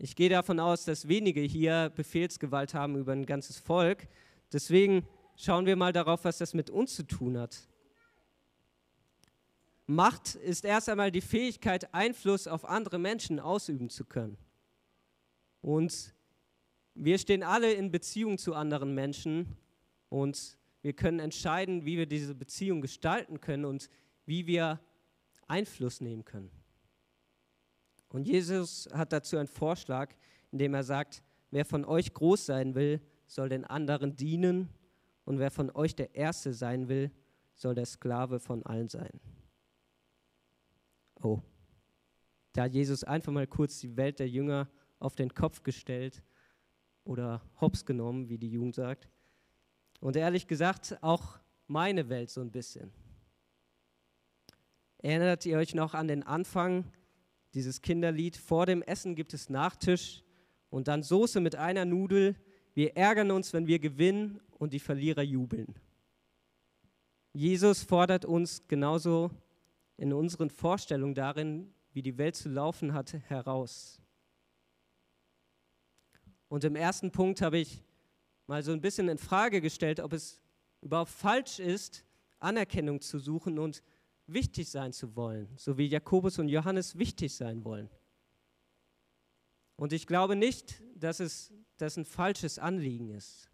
Ich 0.00 0.14
gehe 0.14 0.28
davon 0.28 0.60
aus, 0.60 0.84
dass 0.84 1.08
wenige 1.08 1.40
hier 1.40 1.90
Befehlsgewalt 1.94 2.72
haben 2.72 2.96
über 2.96 3.12
ein 3.12 3.26
ganzes 3.26 3.58
Volk. 3.58 4.06
Deswegen 4.52 5.04
schauen 5.34 5.66
wir 5.66 5.74
mal 5.74 5.92
darauf, 5.92 6.24
was 6.24 6.38
das 6.38 6.54
mit 6.54 6.70
uns 6.70 6.94
zu 6.94 7.02
tun 7.02 7.36
hat. 7.36 7.66
Macht 9.86 10.36
ist 10.36 10.64
erst 10.64 10.88
einmal 10.88 11.10
die 11.10 11.20
Fähigkeit, 11.20 11.92
Einfluss 11.92 12.46
auf 12.46 12.64
andere 12.64 12.98
Menschen 12.98 13.40
ausüben 13.40 13.90
zu 13.90 14.04
können. 14.04 14.38
Und 15.62 16.14
wir 16.94 17.18
stehen 17.18 17.42
alle 17.42 17.72
in 17.72 17.90
Beziehung 17.90 18.38
zu 18.38 18.54
anderen 18.54 18.94
Menschen 18.94 19.56
und 20.10 20.58
wir 20.82 20.92
können 20.92 21.18
entscheiden, 21.18 21.84
wie 21.84 21.96
wir 21.96 22.06
diese 22.06 22.36
Beziehung 22.36 22.82
gestalten 22.82 23.40
können 23.40 23.64
und 23.64 23.90
wie 24.26 24.46
wir 24.46 24.78
Einfluss 25.48 26.00
nehmen 26.00 26.24
können. 26.24 26.50
Und 28.08 28.26
Jesus 28.26 28.88
hat 28.92 29.12
dazu 29.12 29.36
einen 29.36 29.48
Vorschlag, 29.48 30.14
indem 30.50 30.74
er 30.74 30.84
sagt, 30.84 31.22
wer 31.50 31.64
von 31.64 31.84
euch 31.84 32.14
groß 32.14 32.46
sein 32.46 32.74
will, 32.74 33.00
soll 33.26 33.48
den 33.48 33.64
anderen 33.64 34.16
dienen 34.16 34.68
und 35.24 35.38
wer 35.38 35.50
von 35.50 35.70
euch 35.70 35.94
der 35.94 36.14
Erste 36.14 36.54
sein 36.54 36.88
will, 36.88 37.10
soll 37.54 37.74
der 37.74 37.86
Sklave 37.86 38.40
von 38.40 38.64
allen 38.64 38.88
sein. 38.88 39.20
Oh, 41.20 41.40
da 42.52 42.62
hat 42.64 42.72
Jesus 42.72 43.04
einfach 43.04 43.32
mal 43.32 43.46
kurz 43.46 43.78
die 43.80 43.96
Welt 43.96 44.18
der 44.20 44.28
Jünger 44.28 44.68
auf 44.98 45.14
den 45.14 45.34
Kopf 45.34 45.62
gestellt 45.62 46.22
oder 47.04 47.42
hops 47.60 47.84
genommen, 47.84 48.28
wie 48.28 48.38
die 48.38 48.50
Jugend 48.50 48.74
sagt. 48.74 49.08
Und 50.00 50.16
ehrlich 50.16 50.46
gesagt, 50.46 50.96
auch 51.02 51.38
meine 51.66 52.08
Welt 52.08 52.30
so 52.30 52.40
ein 52.40 52.50
bisschen. 52.50 52.92
Erinnert 54.98 55.44
ihr 55.46 55.58
euch 55.58 55.74
noch 55.74 55.94
an 55.94 56.08
den 56.08 56.22
Anfang 56.22 56.84
dieses 57.54 57.82
Kinderlied? 57.82 58.36
Vor 58.36 58.66
dem 58.66 58.82
Essen 58.82 59.14
gibt 59.14 59.34
es 59.34 59.48
Nachtisch 59.48 60.22
und 60.70 60.88
dann 60.88 61.02
Soße 61.02 61.40
mit 61.40 61.56
einer 61.56 61.84
Nudel. 61.84 62.36
Wir 62.74 62.96
ärgern 62.96 63.30
uns, 63.30 63.52
wenn 63.52 63.66
wir 63.66 63.78
gewinnen 63.78 64.40
und 64.58 64.72
die 64.72 64.80
Verlierer 64.80 65.22
jubeln. 65.22 65.74
Jesus 67.32 67.82
fordert 67.82 68.24
uns 68.24 68.66
genauso 68.68 69.30
in 69.96 70.12
unseren 70.12 70.50
Vorstellungen 70.50 71.14
darin, 71.14 71.72
wie 71.92 72.02
die 72.02 72.18
Welt 72.18 72.36
zu 72.36 72.48
laufen 72.48 72.94
hat, 72.94 73.12
heraus. 73.28 74.00
Und 76.48 76.64
im 76.64 76.76
ersten 76.76 77.10
Punkt 77.10 77.42
habe 77.42 77.58
ich 77.58 77.82
mal 78.46 78.62
so 78.62 78.72
ein 78.72 78.80
bisschen 78.80 79.08
in 79.08 79.18
Frage 79.18 79.60
gestellt, 79.60 80.00
ob 80.00 80.12
es 80.12 80.40
überhaupt 80.80 81.10
falsch 81.10 81.58
ist, 81.58 82.04
Anerkennung 82.38 83.00
zu 83.00 83.18
suchen 83.18 83.58
und 83.58 83.82
wichtig 84.28 84.68
sein 84.68 84.92
zu 84.92 85.16
wollen, 85.16 85.48
so 85.56 85.78
wie 85.78 85.86
Jakobus 85.86 86.38
und 86.38 86.48
Johannes 86.48 86.98
wichtig 86.98 87.34
sein 87.34 87.64
wollen. 87.64 87.90
Und 89.76 89.92
ich 89.92 90.06
glaube 90.06 90.36
nicht, 90.36 90.82
dass 90.94 91.20
es 91.20 91.52
das 91.76 91.96
ein 91.96 92.04
falsches 92.04 92.58
Anliegen 92.58 93.10
ist. 93.10 93.48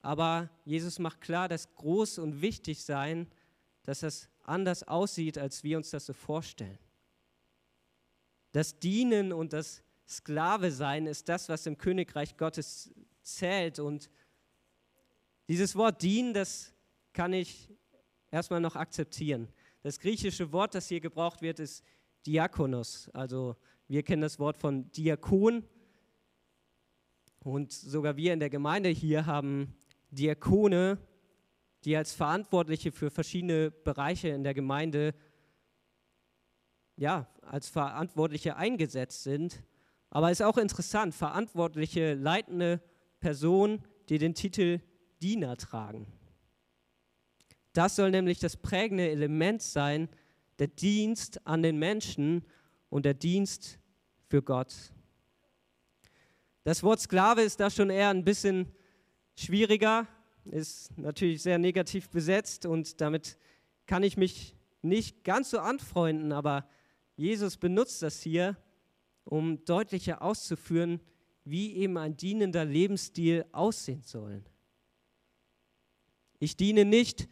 Aber 0.00 0.48
Jesus 0.64 0.98
macht 0.98 1.20
klar, 1.20 1.48
dass 1.48 1.74
groß 1.74 2.18
und 2.18 2.40
wichtig 2.40 2.84
sein, 2.84 3.26
dass 3.82 4.00
das 4.00 4.28
anders 4.44 4.84
aussieht, 4.84 5.36
als 5.38 5.64
wir 5.64 5.76
uns 5.76 5.90
das 5.90 6.06
so 6.06 6.12
vorstellen. 6.12 6.78
Das 8.52 8.78
Dienen 8.78 9.32
und 9.32 9.52
das 9.52 9.82
Sklave 10.08 10.70
sein 10.70 11.06
ist 11.06 11.28
das, 11.28 11.48
was 11.48 11.66
im 11.66 11.76
Königreich 11.76 12.36
Gottes 12.36 12.94
zählt. 13.22 13.78
Und 13.78 14.08
dieses 15.48 15.76
Wort 15.76 16.02
dienen, 16.02 16.32
das 16.32 16.72
kann 17.12 17.32
ich 17.32 17.68
erstmal 18.30 18.60
noch 18.60 18.76
akzeptieren. 18.76 19.48
Das 19.82 20.00
griechische 20.00 20.52
Wort, 20.52 20.74
das 20.74 20.88
hier 20.88 21.00
gebraucht 21.00 21.40
wird, 21.40 21.60
ist 21.60 21.84
Diakonos. 22.26 23.08
Also 23.14 23.56
wir 23.86 24.02
kennen 24.02 24.22
das 24.22 24.38
Wort 24.38 24.56
von 24.56 24.90
Diakon. 24.92 25.64
Und 27.44 27.72
sogar 27.72 28.16
wir 28.16 28.32
in 28.32 28.40
der 28.40 28.50
Gemeinde 28.50 28.88
hier 28.88 29.26
haben 29.26 29.74
Diakone, 30.10 30.98
die 31.84 31.96
als 31.96 32.12
Verantwortliche 32.12 32.90
für 32.90 33.10
verschiedene 33.10 33.70
Bereiche 33.70 34.28
in 34.28 34.42
der 34.42 34.54
Gemeinde, 34.54 35.14
ja, 36.96 37.28
als 37.42 37.68
Verantwortliche 37.68 38.56
eingesetzt 38.56 39.22
sind. 39.22 39.62
Aber 40.10 40.30
es 40.30 40.40
ist 40.40 40.46
auch 40.46 40.58
interessant, 40.58 41.14
verantwortliche, 41.14 42.14
leitende 42.14 42.82
Personen, 43.20 43.84
die 44.08 44.18
den 44.18 44.34
Titel 44.34 44.80
Diener 45.22 45.56
tragen. 45.56 46.17
Das 47.72 47.96
soll 47.96 48.10
nämlich 48.10 48.38
das 48.38 48.56
prägende 48.56 49.08
Element 49.08 49.62
sein, 49.62 50.08
der 50.58 50.68
Dienst 50.68 51.46
an 51.46 51.62
den 51.62 51.78
Menschen 51.78 52.44
und 52.90 53.04
der 53.04 53.14
Dienst 53.14 53.78
für 54.26 54.42
Gott. 54.42 54.74
Das 56.64 56.82
Wort 56.82 57.00
Sklave 57.00 57.42
ist 57.42 57.60
da 57.60 57.70
schon 57.70 57.90
eher 57.90 58.10
ein 58.10 58.24
bisschen 58.24 58.70
schwieriger, 59.36 60.06
ist 60.44 60.96
natürlich 60.98 61.42
sehr 61.42 61.58
negativ 61.58 62.10
besetzt 62.10 62.66
und 62.66 63.00
damit 63.00 63.38
kann 63.86 64.02
ich 64.02 64.16
mich 64.16 64.54
nicht 64.82 65.24
ganz 65.24 65.50
so 65.50 65.60
anfreunden, 65.60 66.32
aber 66.32 66.68
Jesus 67.16 67.56
benutzt 67.56 68.02
das 68.02 68.20
hier, 68.20 68.56
um 69.24 69.64
deutlicher 69.64 70.22
auszuführen, 70.22 71.00
wie 71.44 71.74
eben 71.76 71.96
ein 71.96 72.16
dienender 72.16 72.64
Lebensstil 72.64 73.44
aussehen 73.52 74.02
soll. 74.02 74.44
Ich 76.38 76.56
diene 76.56 76.84
nicht 76.84 77.28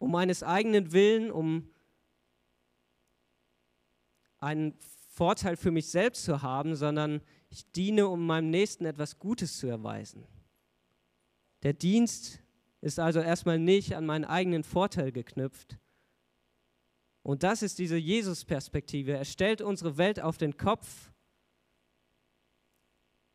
um 0.00 0.10
meines 0.10 0.42
eigenen 0.42 0.92
Willen, 0.92 1.30
um 1.30 1.70
einen 4.38 4.74
Vorteil 5.10 5.56
für 5.56 5.70
mich 5.70 5.88
selbst 5.88 6.24
zu 6.24 6.42
haben, 6.42 6.74
sondern 6.74 7.20
ich 7.50 7.70
diene, 7.72 8.08
um 8.08 8.26
meinem 8.26 8.48
Nächsten 8.48 8.86
etwas 8.86 9.18
Gutes 9.18 9.58
zu 9.58 9.66
erweisen. 9.66 10.26
Der 11.62 11.74
Dienst 11.74 12.42
ist 12.80 12.98
also 12.98 13.20
erstmal 13.20 13.58
nicht 13.58 13.94
an 13.94 14.06
meinen 14.06 14.24
eigenen 14.24 14.64
Vorteil 14.64 15.12
geknüpft. 15.12 15.78
Und 17.22 17.42
das 17.42 17.60
ist 17.60 17.78
diese 17.78 17.98
Jesus-Perspektive. 17.98 19.12
Er 19.12 19.26
stellt 19.26 19.60
unsere 19.60 19.98
Welt 19.98 20.18
auf 20.18 20.38
den 20.38 20.56
Kopf, 20.56 21.12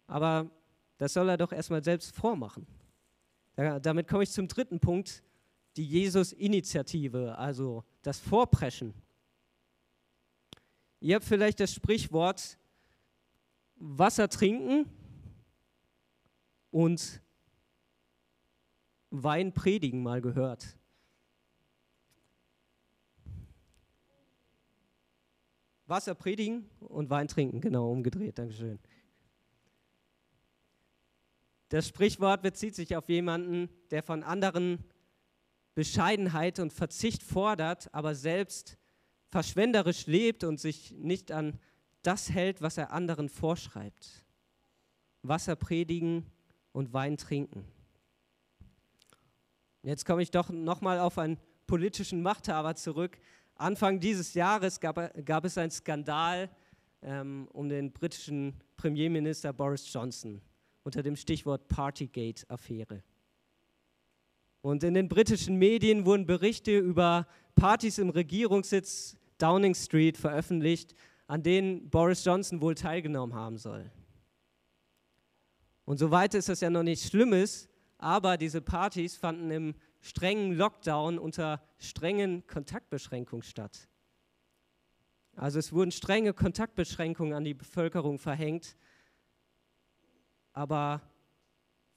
aber 0.07 0.49
das 0.97 1.13
soll 1.13 1.29
er 1.29 1.37
doch 1.37 1.51
erstmal 1.51 1.83
selbst 1.83 2.15
vormachen. 2.15 2.65
damit 3.55 4.07
komme 4.07 4.23
ich 4.23 4.31
zum 4.31 4.47
dritten 4.47 4.79
Punkt, 4.79 5.21
die 5.77 5.85
Jesus-Initiative, 5.85 7.37
also 7.37 7.83
das 8.01 8.19
Vorpreschen. 8.19 8.93
Ihr 10.99 11.15
habt 11.15 11.25
vielleicht 11.25 11.59
das 11.59 11.73
Sprichwort 11.73 12.57
Wasser 13.75 14.29
trinken 14.29 14.89
und 16.71 17.21
Wein 19.09 19.53
predigen 19.53 20.01
mal 20.03 20.21
gehört. 20.21 20.77
Wasser 25.87 26.15
predigen 26.15 26.69
und 26.79 27.09
Wein 27.09 27.27
trinken, 27.27 27.61
genau 27.61 27.91
umgedreht, 27.91 28.39
Dankeschön. 28.39 28.79
Das 31.69 31.87
Sprichwort 31.87 32.41
bezieht 32.41 32.75
sich 32.75 32.95
auf 32.95 33.09
jemanden, 33.09 33.69
der 33.91 34.01
von 34.01 34.23
anderen 34.23 34.83
Bescheidenheit 35.75 36.59
und 36.59 36.73
Verzicht 36.73 37.21
fordert, 37.21 37.93
aber 37.93 38.15
selbst 38.15 38.77
verschwenderisch 39.29 40.07
lebt 40.07 40.43
und 40.43 40.59
sich 40.59 40.91
nicht 40.93 41.31
an 41.31 41.59
das 42.01 42.31
hält, 42.31 42.61
was 42.61 42.77
er 42.77 42.91
anderen 42.91 43.29
vorschreibt. 43.29 44.23
Wasser 45.21 45.55
predigen 45.55 46.25
und 46.71 46.93
Wein 46.93 47.17
trinken. 47.17 47.65
Jetzt 49.83 50.05
komme 50.05 50.21
ich 50.21 50.31
doch 50.31 50.49
nochmal 50.49 50.99
auf 50.99 51.17
einen 51.17 51.37
politischen 51.67 52.21
Machthaber 52.21 52.75
zurück. 52.75 53.17
Anfang 53.55 53.99
dieses 53.99 54.33
Jahres 54.33 54.79
gab, 54.79 55.25
gab 55.25 55.45
es 55.45 55.57
einen 55.57 55.71
Skandal 55.71 56.49
ähm, 57.01 57.47
um 57.53 57.69
den 57.69 57.91
britischen 57.91 58.59
Premierminister 58.77 59.53
Boris 59.53 59.91
Johnson 59.91 60.41
unter 60.83 61.03
dem 61.03 61.15
Stichwort 61.15 61.67
Partygate-Affäre. 61.67 63.03
Und 64.65 64.83
in 64.83 64.95
den 64.95 65.07
britischen 65.07 65.57
Medien 65.57 66.07
wurden 66.07 66.25
Berichte 66.25 66.75
über 66.75 67.27
Partys 67.53 67.99
im 67.99 68.09
Regierungssitz 68.09 69.15
Downing 69.37 69.75
Street 69.75 70.17
veröffentlicht, 70.17 70.95
an 71.27 71.43
denen 71.43 71.91
Boris 71.91 72.25
Johnson 72.25 72.61
wohl 72.61 72.73
teilgenommen 72.73 73.35
haben 73.35 73.59
soll. 73.59 73.91
Und 75.83 75.99
soweit 75.99 76.33
ist 76.33 76.49
das 76.49 76.61
ja 76.61 76.71
noch 76.71 76.81
nichts 76.81 77.07
Schlimmes, 77.07 77.69
aber 77.99 78.37
diese 78.37 78.59
Partys 78.59 79.15
fanden 79.15 79.51
im 79.51 79.75
strengen 80.01 80.53
Lockdown 80.53 81.19
unter 81.19 81.61
strengen 81.77 82.47
Kontaktbeschränkungen 82.47 83.43
statt. 83.43 83.87
Also 85.35 85.59
es 85.59 85.73
wurden 85.73 85.91
strenge 85.91 86.33
Kontaktbeschränkungen 86.33 87.33
an 87.33 87.43
die 87.43 87.53
Bevölkerung 87.53 88.17
verhängt, 88.17 88.75
aber 90.53 91.03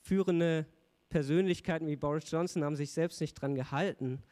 führende 0.02 0.66
Persönlichkeiten 1.08 1.86
wie 1.86 1.96
Boris 1.96 2.30
Johnson 2.30 2.64
haben 2.64 2.76
sich 2.76 2.92
selbst 2.92 3.20
nicht 3.20 3.34
dran 3.34 3.54
gehalten. 3.54 4.22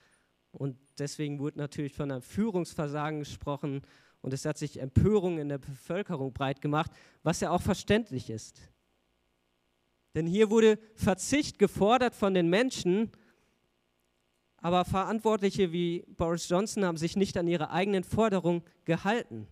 Und 0.52 0.76
deswegen 0.98 1.38
wurde 1.38 1.58
natürlich 1.58 1.92
von 1.94 2.10
einem 2.10 2.22
Führungsversagen 2.22 3.20
gesprochen 3.20 3.82
und 4.22 4.32
es 4.32 4.44
hat 4.44 4.58
sich 4.58 4.80
Empörung 4.80 5.38
in 5.38 5.48
der 5.48 5.58
Bevölkerung 5.58 6.32
breit 6.32 6.60
gemacht, 6.60 6.90
was 7.22 7.40
ja 7.40 7.50
auch 7.50 7.62
verständlich 7.62 8.30
ist. 8.30 8.60
Denn 10.14 10.26
hier 10.26 10.50
wurde 10.50 10.78
Verzicht 10.94 11.58
gefordert 11.58 12.14
von 12.14 12.32
den 12.32 12.48
Menschen, 12.48 13.12
aber 14.56 14.84
Verantwortliche 14.84 15.72
wie 15.72 16.04
Boris 16.08 16.48
Johnson 16.48 16.84
haben 16.84 16.96
sich 16.96 17.16
nicht 17.16 17.36
an 17.36 17.46
ihre 17.46 17.70
eigenen 17.70 18.02
Forderungen 18.02 18.62
gehalten. 18.84 19.46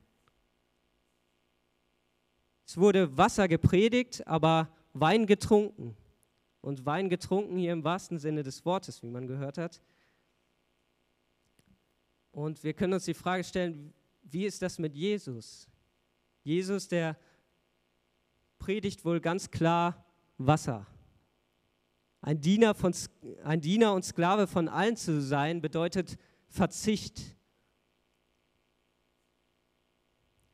Es 2.66 2.78
wurde 2.78 3.16
Wasser 3.16 3.46
gepredigt, 3.46 4.26
aber 4.26 4.74
Wein 4.94 5.26
getrunken. 5.26 5.96
Und 6.64 6.86
Wein 6.86 7.10
getrunken 7.10 7.58
hier 7.58 7.74
im 7.74 7.84
wahrsten 7.84 8.18
Sinne 8.18 8.42
des 8.42 8.64
Wortes, 8.64 9.02
wie 9.02 9.10
man 9.10 9.26
gehört 9.26 9.58
hat. 9.58 9.82
Und 12.32 12.64
wir 12.64 12.72
können 12.72 12.94
uns 12.94 13.04
die 13.04 13.12
Frage 13.12 13.44
stellen, 13.44 13.92
wie 14.22 14.46
ist 14.46 14.62
das 14.62 14.78
mit 14.78 14.94
Jesus? 14.94 15.68
Jesus, 16.42 16.88
der 16.88 17.18
predigt 18.58 19.04
wohl 19.04 19.20
ganz 19.20 19.50
klar 19.50 20.06
Wasser. 20.38 20.86
Ein 22.22 22.40
Diener, 22.40 22.74
von, 22.74 22.94
ein 23.44 23.60
Diener 23.60 23.92
und 23.92 24.02
Sklave 24.02 24.46
von 24.46 24.66
allen 24.70 24.96
zu 24.96 25.20
sein, 25.20 25.60
bedeutet 25.60 26.16
Verzicht. 26.48 27.36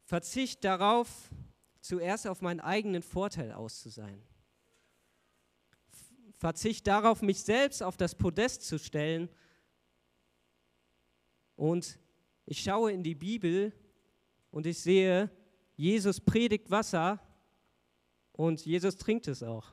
Verzicht 0.02 0.64
darauf, 0.64 1.30
zuerst 1.80 2.26
auf 2.26 2.42
meinen 2.42 2.58
eigenen 2.58 3.02
Vorteil 3.02 3.52
aus. 3.52 3.86
Verzicht 6.40 6.86
darauf, 6.86 7.20
mich 7.20 7.42
selbst 7.42 7.82
auf 7.82 7.98
das 7.98 8.14
Podest 8.14 8.62
zu 8.62 8.78
stellen. 8.78 9.28
Und 11.54 11.98
ich 12.46 12.62
schaue 12.62 12.92
in 12.92 13.02
die 13.02 13.14
Bibel 13.14 13.74
und 14.50 14.64
ich 14.64 14.78
sehe, 14.78 15.30
Jesus 15.76 16.18
predigt 16.18 16.70
Wasser 16.70 17.20
und 18.32 18.64
Jesus 18.64 18.96
trinkt 18.96 19.28
es 19.28 19.42
auch. 19.42 19.70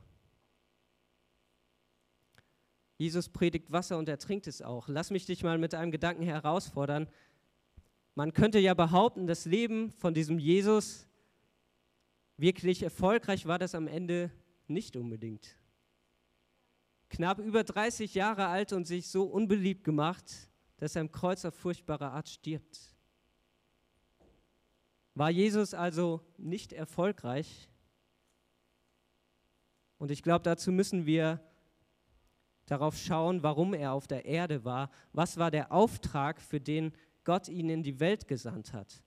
Jesus 2.98 3.30
predigt 3.30 3.72
Wasser 3.72 3.98
und 3.98 4.10
er 4.10 4.20
trinkt 4.20 4.46
es 4.48 4.62
auch. 4.62 4.90
Lass 4.90 5.10
mich 5.10 5.26
dich 5.26 5.44
mal 5.44 5.58
mit 5.58 5.74
einem 5.74 5.92
Gedanken 5.92 6.24
herausfordern. 6.24 7.08
Man 8.14 8.34
könnte 8.34 8.60
ja 8.60 8.74
behaupten, 8.74 9.26
das 9.26 9.46
Leben 9.46 9.92
von 9.92 10.14
diesem 10.14 10.38
Jesus 10.38 11.08
wirklich 12.36 12.84
erfolgreich 12.84 13.46
war 13.46 13.58
das 13.58 13.74
am 13.74 13.88
Ende 13.88 14.32
nicht 14.68 14.98
unbedingt. 14.98 15.56
Knapp 17.10 17.40
über 17.40 17.64
30 17.64 18.14
Jahre 18.14 18.48
alt 18.48 18.74
und 18.74 18.86
sich 18.86 19.08
so 19.10 19.24
unbeliebt 19.24 19.84
gemacht, 19.84 20.50
dass 20.78 20.96
er 20.96 21.02
im 21.02 21.12
Kreuz 21.12 21.46
auf 21.46 21.56
furchtbare 21.56 22.12
Art 22.12 22.28
stirbt. 22.30 22.96
War 25.16 25.30
Jesus 25.30 25.74
also 25.74 26.22
nicht 26.38 26.74
erfolgreich? 26.74 27.70
Und 29.98 30.12
ich 30.12 30.22
glaube, 30.22 30.44
dazu 30.44 30.72
müssen 30.72 31.06
wir 31.06 31.42
darauf 32.68 32.96
schauen, 32.98 33.42
warum 33.42 33.74
er 33.74 33.94
auf 33.94 34.08
der 34.08 34.26
Erde 34.26 34.64
war. 34.64 34.92
Was 35.14 35.38
war 35.38 35.50
der 35.50 35.72
Auftrag, 35.72 36.40
für 36.40 36.60
den 36.60 36.94
Gott 37.24 37.50
ihn 37.50 37.70
in 37.70 37.82
die 37.82 38.00
Welt 38.00 38.28
gesandt 38.28 38.74
hat? 38.74 39.02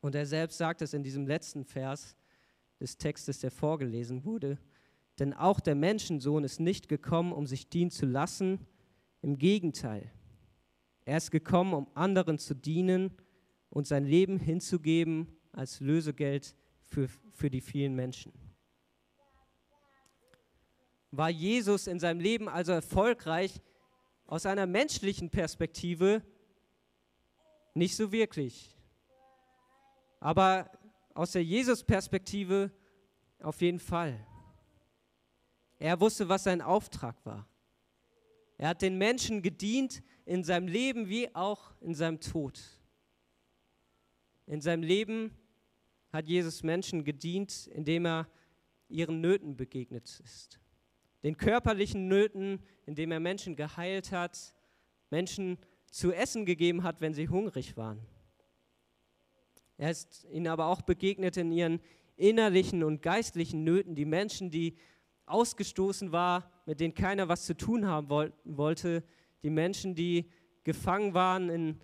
Und 0.00 0.14
er 0.14 0.26
selbst 0.26 0.58
sagt 0.58 0.82
es 0.82 0.92
in 0.92 1.02
diesem 1.02 1.26
letzten 1.26 1.64
Vers 1.64 2.14
des 2.78 2.98
Textes, 2.98 3.38
der 3.38 3.50
vorgelesen 3.50 4.24
wurde. 4.24 4.58
Denn 5.18 5.32
auch 5.32 5.60
der 5.60 5.74
Menschensohn 5.74 6.44
ist 6.44 6.60
nicht 6.60 6.88
gekommen, 6.88 7.32
um 7.32 7.46
sich 7.46 7.68
dienen 7.68 7.90
zu 7.90 8.06
lassen. 8.06 8.66
Im 9.22 9.38
Gegenteil. 9.38 10.12
Er 11.04 11.16
ist 11.16 11.30
gekommen, 11.30 11.72
um 11.72 11.88
anderen 11.94 12.38
zu 12.38 12.54
dienen 12.54 13.12
und 13.70 13.86
sein 13.86 14.04
Leben 14.04 14.38
hinzugeben 14.38 15.28
als 15.52 15.80
Lösegeld 15.80 16.54
für, 16.82 17.08
für 17.32 17.50
die 17.50 17.60
vielen 17.60 17.94
Menschen. 17.94 18.32
War 21.10 21.30
Jesus 21.30 21.86
in 21.86 21.98
seinem 21.98 22.20
Leben 22.20 22.48
also 22.48 22.72
erfolgreich? 22.72 23.60
Aus 24.26 24.44
einer 24.44 24.66
menschlichen 24.66 25.30
Perspektive 25.30 26.22
nicht 27.74 27.94
so 27.94 28.10
wirklich. 28.10 28.76
Aber 30.20 30.70
aus 31.14 31.32
der 31.32 31.44
Jesus-Perspektive 31.44 32.70
auf 33.40 33.60
jeden 33.60 33.78
Fall. 33.78 34.26
Er 35.78 36.00
wusste, 36.00 36.28
was 36.28 36.44
sein 36.44 36.60
Auftrag 36.60 37.16
war. 37.24 37.46
Er 38.58 38.68
hat 38.68 38.82
den 38.82 38.96
Menschen 38.96 39.42
gedient 39.42 40.02
in 40.24 40.42
seinem 40.42 40.68
Leben 40.68 41.08
wie 41.08 41.34
auch 41.34 41.74
in 41.80 41.94
seinem 41.94 42.20
Tod. 42.20 42.60
In 44.46 44.60
seinem 44.60 44.82
Leben 44.82 45.36
hat 46.12 46.26
Jesus 46.26 46.62
Menschen 46.62 47.04
gedient, 47.04 47.66
indem 47.68 48.06
er 48.06 48.28
ihren 48.88 49.20
Nöten 49.20 49.56
begegnet 49.56 50.20
ist 50.24 50.60
den 51.26 51.36
körperlichen 51.36 52.06
Nöten, 52.06 52.60
indem 52.86 53.10
er 53.10 53.18
Menschen 53.18 53.56
geheilt 53.56 54.12
hat, 54.12 54.54
Menschen 55.10 55.58
zu 55.90 56.12
essen 56.12 56.46
gegeben 56.46 56.84
hat, 56.84 57.00
wenn 57.00 57.14
sie 57.14 57.28
hungrig 57.28 57.76
waren. 57.76 58.00
Er 59.76 59.90
ist 59.90 60.24
ihnen 60.30 60.46
aber 60.46 60.66
auch 60.66 60.82
begegnet 60.82 61.36
in 61.36 61.50
ihren 61.50 61.80
innerlichen 62.16 62.84
und 62.84 63.02
geistlichen 63.02 63.64
Nöten, 63.64 63.96
die 63.96 64.04
Menschen, 64.04 64.52
die 64.52 64.76
ausgestoßen 65.26 66.12
waren, 66.12 66.44
mit 66.64 66.80
denen 66.80 66.94
keiner 66.94 67.28
was 67.28 67.44
zu 67.44 67.56
tun 67.56 67.86
haben 67.86 68.08
wollte, 68.08 69.04
die 69.42 69.50
Menschen, 69.50 69.94
die 69.94 70.30
gefangen 70.64 71.14
waren 71.14 71.48
in, 71.48 71.80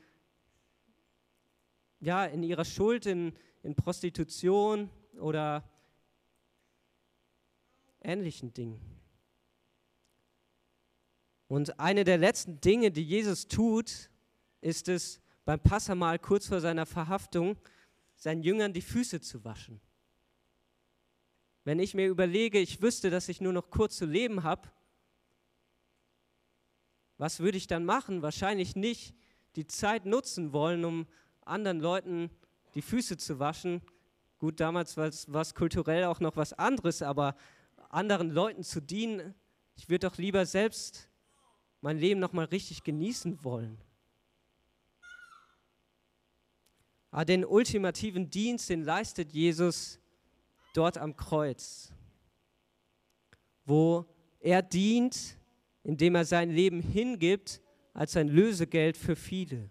ja, 2.00 2.24
in 2.24 2.42
ihrer 2.42 2.64
Schuld, 2.64 3.06
in, 3.06 3.32
in 3.62 3.74
Prostitution 3.74 4.90
oder 5.18 5.68
ähnlichen 8.00 8.52
Dingen. 8.52 8.80
Und 11.48 11.78
eine 11.78 12.04
der 12.04 12.18
letzten 12.18 12.60
Dinge, 12.60 12.90
die 12.90 13.04
Jesus 13.04 13.46
tut, 13.46 14.10
ist 14.60 14.88
es, 14.88 15.20
beim 15.44 15.60
Passamal 15.60 16.18
kurz 16.18 16.46
vor 16.46 16.60
seiner 16.60 16.86
Verhaftung 16.86 17.56
seinen 18.14 18.42
Jüngern 18.42 18.72
die 18.72 18.82
Füße 18.82 19.20
zu 19.20 19.44
waschen. 19.44 19.80
Wenn 21.64 21.78
ich 21.78 21.94
mir 21.94 22.08
überlege, 22.08 22.58
ich 22.58 22.82
wüsste, 22.82 23.10
dass 23.10 23.28
ich 23.28 23.40
nur 23.40 23.52
noch 23.52 23.70
kurz 23.70 23.96
zu 23.96 24.06
leben 24.06 24.42
habe, 24.42 24.68
was 27.18 27.38
würde 27.38 27.56
ich 27.56 27.68
dann 27.68 27.84
machen? 27.84 28.22
Wahrscheinlich 28.22 28.74
nicht 28.74 29.14
die 29.54 29.66
Zeit 29.66 30.06
nutzen 30.06 30.52
wollen, 30.52 30.84
um 30.84 31.06
anderen 31.44 31.78
Leuten 31.78 32.30
die 32.74 32.82
Füße 32.82 33.16
zu 33.16 33.38
waschen. 33.38 33.80
Gut, 34.38 34.58
damals 34.58 34.96
war 34.96 35.06
es 35.06 35.54
kulturell 35.54 36.04
auch 36.04 36.18
noch 36.18 36.36
was 36.36 36.52
anderes, 36.52 37.00
aber 37.00 37.36
anderen 37.90 38.30
Leuten 38.30 38.64
zu 38.64 38.80
dienen, 38.80 39.34
ich 39.76 39.88
würde 39.88 40.08
doch 40.08 40.16
lieber 40.16 40.46
selbst 40.46 41.08
mein 41.80 41.98
Leben 41.98 42.18
nochmal 42.18 42.46
richtig 42.46 42.82
genießen 42.82 43.44
wollen. 43.44 43.78
Aber 47.12 47.24
den 47.24 47.44
ultimativen 47.44 48.30
Dienst, 48.30 48.70
den 48.70 48.82
leistet 48.82 49.32
Jesus 49.32 50.00
dort 50.72 50.98
am 50.98 51.16
Kreuz, 51.16 51.92
wo 53.64 54.06
er 54.40 54.62
dient, 54.62 55.36
indem 55.84 56.14
er 56.14 56.24
sein 56.24 56.50
Leben 56.50 56.80
hingibt 56.80 57.60
als 57.94 58.16
ein 58.16 58.28
Lösegeld 58.28 58.96
für 58.96 59.16
viele. 59.16 59.70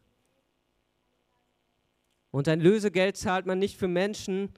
Und 2.32 2.48
ein 2.48 2.62
Lösegeld 2.62 3.18
zahlt 3.18 3.46
man 3.46 3.60
nicht 3.60 3.78
für 3.78 3.88
Menschen, 3.88 4.50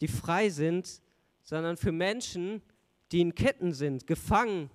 die 0.00 0.08
frei 0.08 0.48
sind, 0.48 1.02
sondern 1.42 1.76
für 1.76 1.92
Menschen, 1.92 2.62
die 3.12 3.20
in 3.20 3.34
Ketten 3.34 3.74
sind, 3.74 4.06
gefangen, 4.06 4.70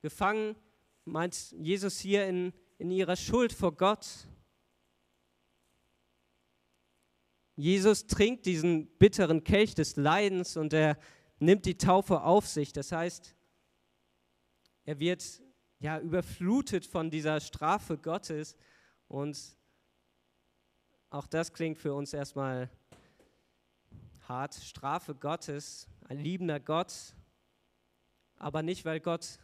gefangen 0.00 0.56
meint 1.04 1.52
Jesus 1.52 1.98
hier 1.98 2.26
in, 2.26 2.52
in 2.78 2.90
ihrer 2.90 3.16
Schuld 3.16 3.52
vor 3.52 3.72
Gott. 3.72 4.28
Jesus 7.56 8.06
trinkt 8.06 8.46
diesen 8.46 8.86
bitteren 8.98 9.44
Kelch 9.44 9.74
des 9.74 9.96
Leidens 9.96 10.56
und 10.56 10.72
er 10.72 10.98
nimmt 11.38 11.66
die 11.66 11.76
Taufe 11.76 12.22
auf 12.22 12.46
sich. 12.46 12.72
Das 12.72 12.92
heißt, 12.92 13.34
er 14.84 14.98
wird 14.98 15.42
ja 15.78 15.98
überflutet 15.98 16.86
von 16.86 17.10
dieser 17.10 17.40
Strafe 17.40 17.98
Gottes 17.98 18.56
und 19.08 19.38
auch 21.10 21.26
das 21.26 21.52
klingt 21.52 21.78
für 21.78 21.92
uns 21.94 22.14
erstmal 22.14 22.70
hart. 24.28 24.54
Strafe 24.54 25.14
Gottes, 25.14 25.86
ein 26.08 26.18
liebender 26.18 26.58
Gott 26.58 27.14
aber 28.42 28.62
nicht, 28.62 28.84
weil 28.84 28.98
Gott 28.98 29.38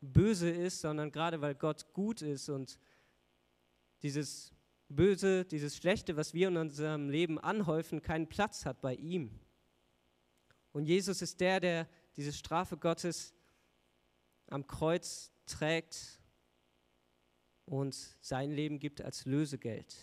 böse 0.00 0.48
ist, 0.48 0.80
sondern 0.80 1.10
gerade 1.10 1.40
weil 1.40 1.56
Gott 1.56 1.92
gut 1.92 2.22
ist 2.22 2.48
und 2.48 2.78
dieses 4.02 4.52
Böse, 4.90 5.44
dieses 5.44 5.76
Schlechte, 5.76 6.16
was 6.16 6.34
wir 6.34 6.48
in 6.48 6.56
unserem 6.56 7.08
Leben 7.08 7.38
anhäufen, 7.38 8.02
keinen 8.02 8.28
Platz 8.28 8.66
hat 8.66 8.80
bei 8.80 8.94
ihm. 8.94 9.38
Und 10.72 10.84
Jesus 10.84 11.22
ist 11.22 11.40
der, 11.40 11.60
der 11.60 11.88
diese 12.16 12.32
Strafe 12.32 12.76
Gottes 12.76 13.32
am 14.48 14.66
Kreuz 14.66 15.32
trägt 15.46 16.20
und 17.66 17.94
sein 18.20 18.50
Leben 18.50 18.78
gibt 18.78 19.00
als 19.00 19.26
Lösegeld. 19.26 19.96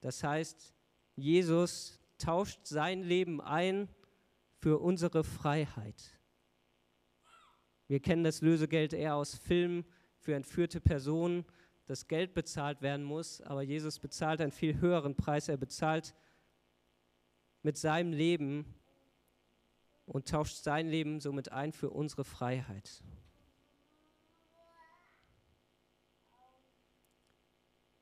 Das 0.00 0.22
heißt, 0.22 0.74
Jesus 1.14 2.00
tauscht 2.18 2.66
sein 2.66 3.02
Leben 3.02 3.40
ein 3.40 3.88
für 4.58 4.78
unsere 4.78 5.22
Freiheit. 5.22 6.18
Wir 7.86 8.00
kennen 8.00 8.24
das 8.24 8.40
Lösegeld 8.40 8.92
eher 8.92 9.14
aus 9.14 9.34
Filmen 9.34 9.84
für 10.18 10.34
entführte 10.34 10.80
Personen, 10.80 11.44
dass 11.86 12.08
Geld 12.08 12.34
bezahlt 12.34 12.82
werden 12.82 13.04
muss, 13.04 13.40
aber 13.40 13.62
Jesus 13.62 13.98
bezahlt 13.98 14.40
einen 14.40 14.52
viel 14.52 14.80
höheren 14.80 15.14
Preis. 15.14 15.48
Er 15.48 15.56
bezahlt 15.56 16.14
mit 17.62 17.76
seinem 17.76 18.12
Leben 18.12 18.74
und 20.06 20.28
tauscht 20.28 20.56
sein 20.56 20.88
Leben 20.88 21.20
somit 21.20 21.52
ein 21.52 21.72
für 21.72 21.90
unsere 21.90 22.24
Freiheit. 22.24 23.02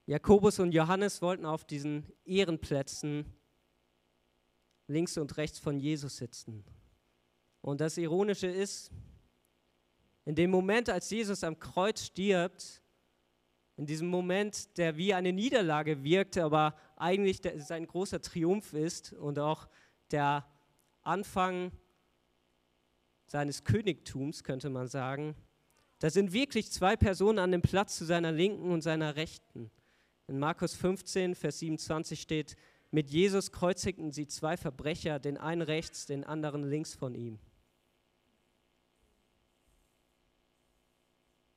Jakobus 0.07 0.59
und 0.59 0.73
Johannes 0.73 1.23
wollten 1.23 1.47
auf 1.47 1.65
diesen 1.65 2.13
Ehrenplätzen 2.25 3.25
links 4.89 5.17
und 5.17 5.37
rechts 5.37 5.59
von 5.59 5.79
Jesus 5.79 6.17
sitzen. 6.17 6.65
Und 7.61 7.81
das 7.81 7.97
Ironische 7.97 8.49
ist, 8.49 8.91
in 10.25 10.35
dem 10.35 10.51
Moment, 10.51 10.89
als 10.89 11.09
Jesus 11.11 11.45
am 11.45 11.59
Kreuz 11.59 12.05
stirbt, 12.05 12.82
in 13.83 13.87
diesem 13.87 14.07
Moment, 14.07 14.79
der 14.79 14.97
wie 14.97 15.13
eine 15.13 15.33
Niederlage 15.33 16.05
wirkt, 16.05 16.39
aber 16.39 16.77
eigentlich 16.95 17.41
sein 17.57 17.85
großer 17.85 18.23
Triumph 18.23 18.75
ist 18.75 19.13
und 19.13 19.41
auch 19.41 19.67
der 20.13 20.47
Anfang 21.03 21.73
seines 23.27 23.65
Königtums, 23.65 24.45
könnte 24.45 24.71
man 24.71 24.87
sagen, 24.87 25.35
da 25.99 26.11
sind 26.11 26.33
wirklich 26.33 26.71
zwei 26.71 26.95
Personen 26.95 27.41
an 27.41 27.51
dem 27.51 27.61
Platz 27.61 27.97
zu 27.99 28.05
seiner 28.05 28.31
Linken 28.31 28.71
und 28.71 28.83
seiner 28.83 29.17
Rechten. 29.17 29.73
In 30.29 30.39
Markus 30.39 30.77
15, 30.77 31.35
Vers 31.35 31.59
27 31.59 32.21
steht, 32.21 32.55
mit 32.93 33.11
Jesus 33.11 33.51
kreuzigten 33.51 34.13
sie 34.13 34.29
zwei 34.29 34.57
Verbrecher, 34.57 35.19
den 35.19 35.39
einen 35.39 35.63
rechts, 35.63 36.07
den 36.07 36.23
anderen 36.23 36.63
links 36.63 36.95
von 36.95 37.17
ihm. 37.17 37.41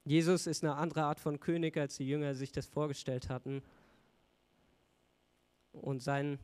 Jesus 0.05 0.45
ist 0.45 0.63
eine 0.63 0.75
andere 0.75 1.03
Art 1.03 1.19
von 1.19 1.39
König, 1.39 1.75
als 1.77 1.97
die 1.97 2.07
Jünger 2.07 2.35
sich 2.35 2.51
das 2.51 2.67
vorgestellt 2.67 3.29
hatten. 3.29 3.63
Und 5.71 6.03
sein 6.03 6.39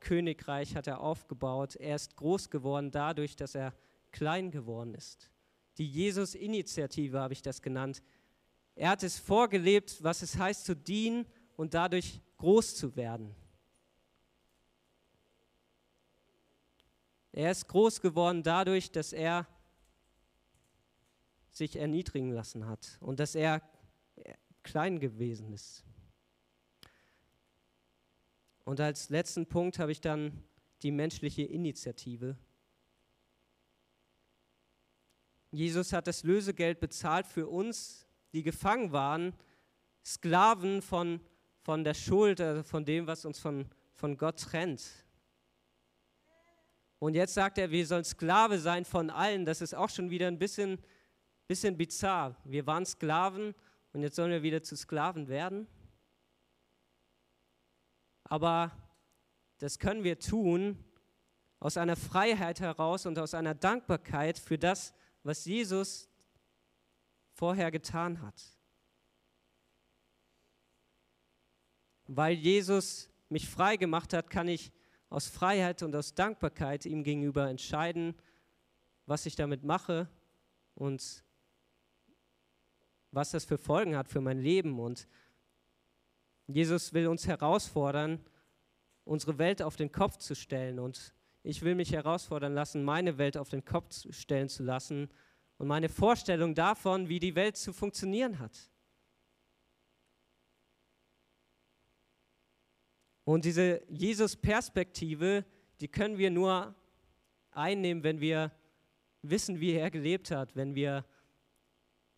Königreich 0.00 0.76
hat 0.76 0.86
er 0.86 1.00
aufgebaut. 1.00 1.74
Er 1.76 1.96
ist 1.96 2.16
groß 2.16 2.50
geworden 2.50 2.90
dadurch, 2.90 3.34
dass 3.34 3.54
er 3.54 3.72
klein 4.12 4.50
geworden 4.50 4.94
ist. 4.94 5.30
Die 5.78 5.88
Jesus-Initiative 5.88 7.18
habe 7.18 7.32
ich 7.32 7.40
das 7.40 7.62
genannt. 7.62 8.02
Er 8.74 8.90
hat 8.90 9.02
es 9.02 9.18
vorgelebt, 9.18 10.02
was 10.02 10.20
es 10.20 10.36
heißt 10.36 10.66
zu 10.66 10.76
dienen 10.76 11.26
und 11.56 11.72
dadurch 11.72 12.20
groß 12.36 12.76
zu 12.76 12.94
werden. 12.94 13.34
Er 17.32 17.52
ist 17.52 17.68
groß 17.68 18.00
geworden 18.00 18.42
dadurch, 18.42 18.90
dass 18.90 19.12
er 19.12 19.46
sich 21.58 21.76
erniedrigen 21.76 22.30
lassen 22.30 22.66
hat 22.66 22.96
und 23.00 23.20
dass 23.20 23.34
er 23.34 23.62
klein 24.62 25.00
gewesen 25.00 25.52
ist. 25.52 25.84
Und 28.64 28.80
als 28.80 29.08
letzten 29.10 29.46
Punkt 29.46 29.78
habe 29.78 29.92
ich 29.92 30.00
dann 30.00 30.44
die 30.82 30.90
menschliche 30.90 31.42
Initiative. 31.42 32.36
Jesus 35.50 35.92
hat 35.92 36.06
das 36.06 36.22
Lösegeld 36.22 36.78
bezahlt 36.78 37.26
für 37.26 37.48
uns, 37.48 38.06
die 38.32 38.42
gefangen 38.42 38.92
waren, 38.92 39.34
Sklaven 40.04 40.82
von, 40.82 41.20
von 41.62 41.82
der 41.82 41.94
Schuld, 41.94 42.40
also 42.40 42.62
von 42.62 42.84
dem, 42.84 43.06
was 43.06 43.24
uns 43.24 43.38
von, 43.38 43.66
von 43.94 44.16
Gott 44.16 44.38
trennt. 44.38 44.84
Und 46.98 47.14
jetzt 47.14 47.34
sagt 47.34 47.58
er, 47.58 47.70
wir 47.70 47.86
sollen 47.86 48.04
Sklave 48.04 48.58
sein 48.58 48.84
von 48.84 49.10
allen. 49.10 49.44
Das 49.44 49.60
ist 49.60 49.74
auch 49.74 49.88
schon 49.88 50.10
wieder 50.10 50.26
ein 50.26 50.38
bisschen, 50.38 50.78
bisschen 51.48 51.78
bizarr. 51.78 52.36
Wir 52.44 52.66
waren 52.66 52.84
Sklaven 52.84 53.54
und 53.92 54.02
jetzt 54.02 54.16
sollen 54.16 54.30
wir 54.30 54.42
wieder 54.42 54.62
zu 54.62 54.76
Sklaven 54.76 55.28
werden. 55.28 55.66
Aber 58.24 58.70
das 59.56 59.78
können 59.78 60.04
wir 60.04 60.18
tun 60.18 60.84
aus 61.58 61.78
einer 61.78 61.96
Freiheit 61.96 62.60
heraus 62.60 63.06
und 63.06 63.18
aus 63.18 63.32
einer 63.34 63.54
Dankbarkeit 63.54 64.38
für 64.38 64.58
das, 64.58 64.94
was 65.22 65.46
Jesus 65.46 66.08
vorher 67.32 67.70
getan 67.70 68.20
hat. 68.20 68.40
Weil 72.06 72.34
Jesus 72.34 73.10
mich 73.30 73.48
frei 73.48 73.76
gemacht 73.76 74.12
hat, 74.12 74.30
kann 74.30 74.48
ich 74.48 74.70
aus 75.08 75.26
Freiheit 75.28 75.82
und 75.82 75.96
aus 75.96 76.14
Dankbarkeit 76.14 76.84
ihm 76.84 77.02
gegenüber 77.02 77.48
entscheiden, 77.48 78.14
was 79.06 79.24
ich 79.24 79.34
damit 79.34 79.64
mache 79.64 80.08
und 80.74 81.24
was 83.10 83.30
das 83.30 83.44
für 83.44 83.58
Folgen 83.58 83.96
hat 83.96 84.08
für 84.08 84.20
mein 84.20 84.38
Leben. 84.38 84.78
Und 84.78 85.08
Jesus 86.46 86.92
will 86.92 87.06
uns 87.06 87.26
herausfordern, 87.26 88.20
unsere 89.04 89.38
Welt 89.38 89.62
auf 89.62 89.76
den 89.76 89.92
Kopf 89.92 90.18
zu 90.18 90.34
stellen. 90.34 90.78
Und 90.78 91.14
ich 91.42 91.62
will 91.62 91.74
mich 91.74 91.92
herausfordern 91.92 92.54
lassen, 92.54 92.84
meine 92.84 93.18
Welt 93.18 93.36
auf 93.36 93.48
den 93.48 93.64
Kopf 93.64 94.04
stellen 94.10 94.48
zu 94.48 94.62
lassen 94.62 95.08
und 95.56 95.66
meine 95.66 95.88
Vorstellung 95.88 96.54
davon, 96.54 97.08
wie 97.08 97.18
die 97.18 97.34
Welt 97.34 97.56
zu 97.56 97.72
funktionieren 97.72 98.38
hat. 98.38 98.70
Und 103.24 103.44
diese 103.44 103.82
Jesus-Perspektive, 103.88 105.44
die 105.80 105.88
können 105.88 106.16
wir 106.16 106.30
nur 106.30 106.74
einnehmen, 107.50 108.02
wenn 108.02 108.20
wir 108.20 108.52
wissen, 109.22 109.60
wie 109.60 109.72
er 109.72 109.90
gelebt 109.90 110.30
hat, 110.30 110.56
wenn 110.56 110.74
wir 110.74 111.04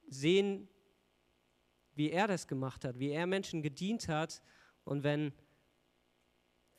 sehen, 0.06 0.68
wie 1.94 2.10
er 2.10 2.26
das 2.26 2.46
gemacht 2.46 2.84
hat, 2.84 2.98
wie 2.98 3.10
er 3.10 3.26
Menschen 3.26 3.62
gedient 3.62 4.08
hat 4.08 4.42
und 4.84 5.02
wenn 5.02 5.32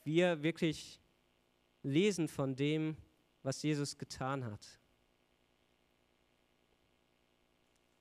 wir 0.04 0.42
wirklich 0.44 1.00
lesen 1.84 2.28
von 2.28 2.56
dem, 2.56 2.98
was 3.44 3.62
Jesus 3.62 3.98
getan 3.98 4.46
hat. 4.46 4.80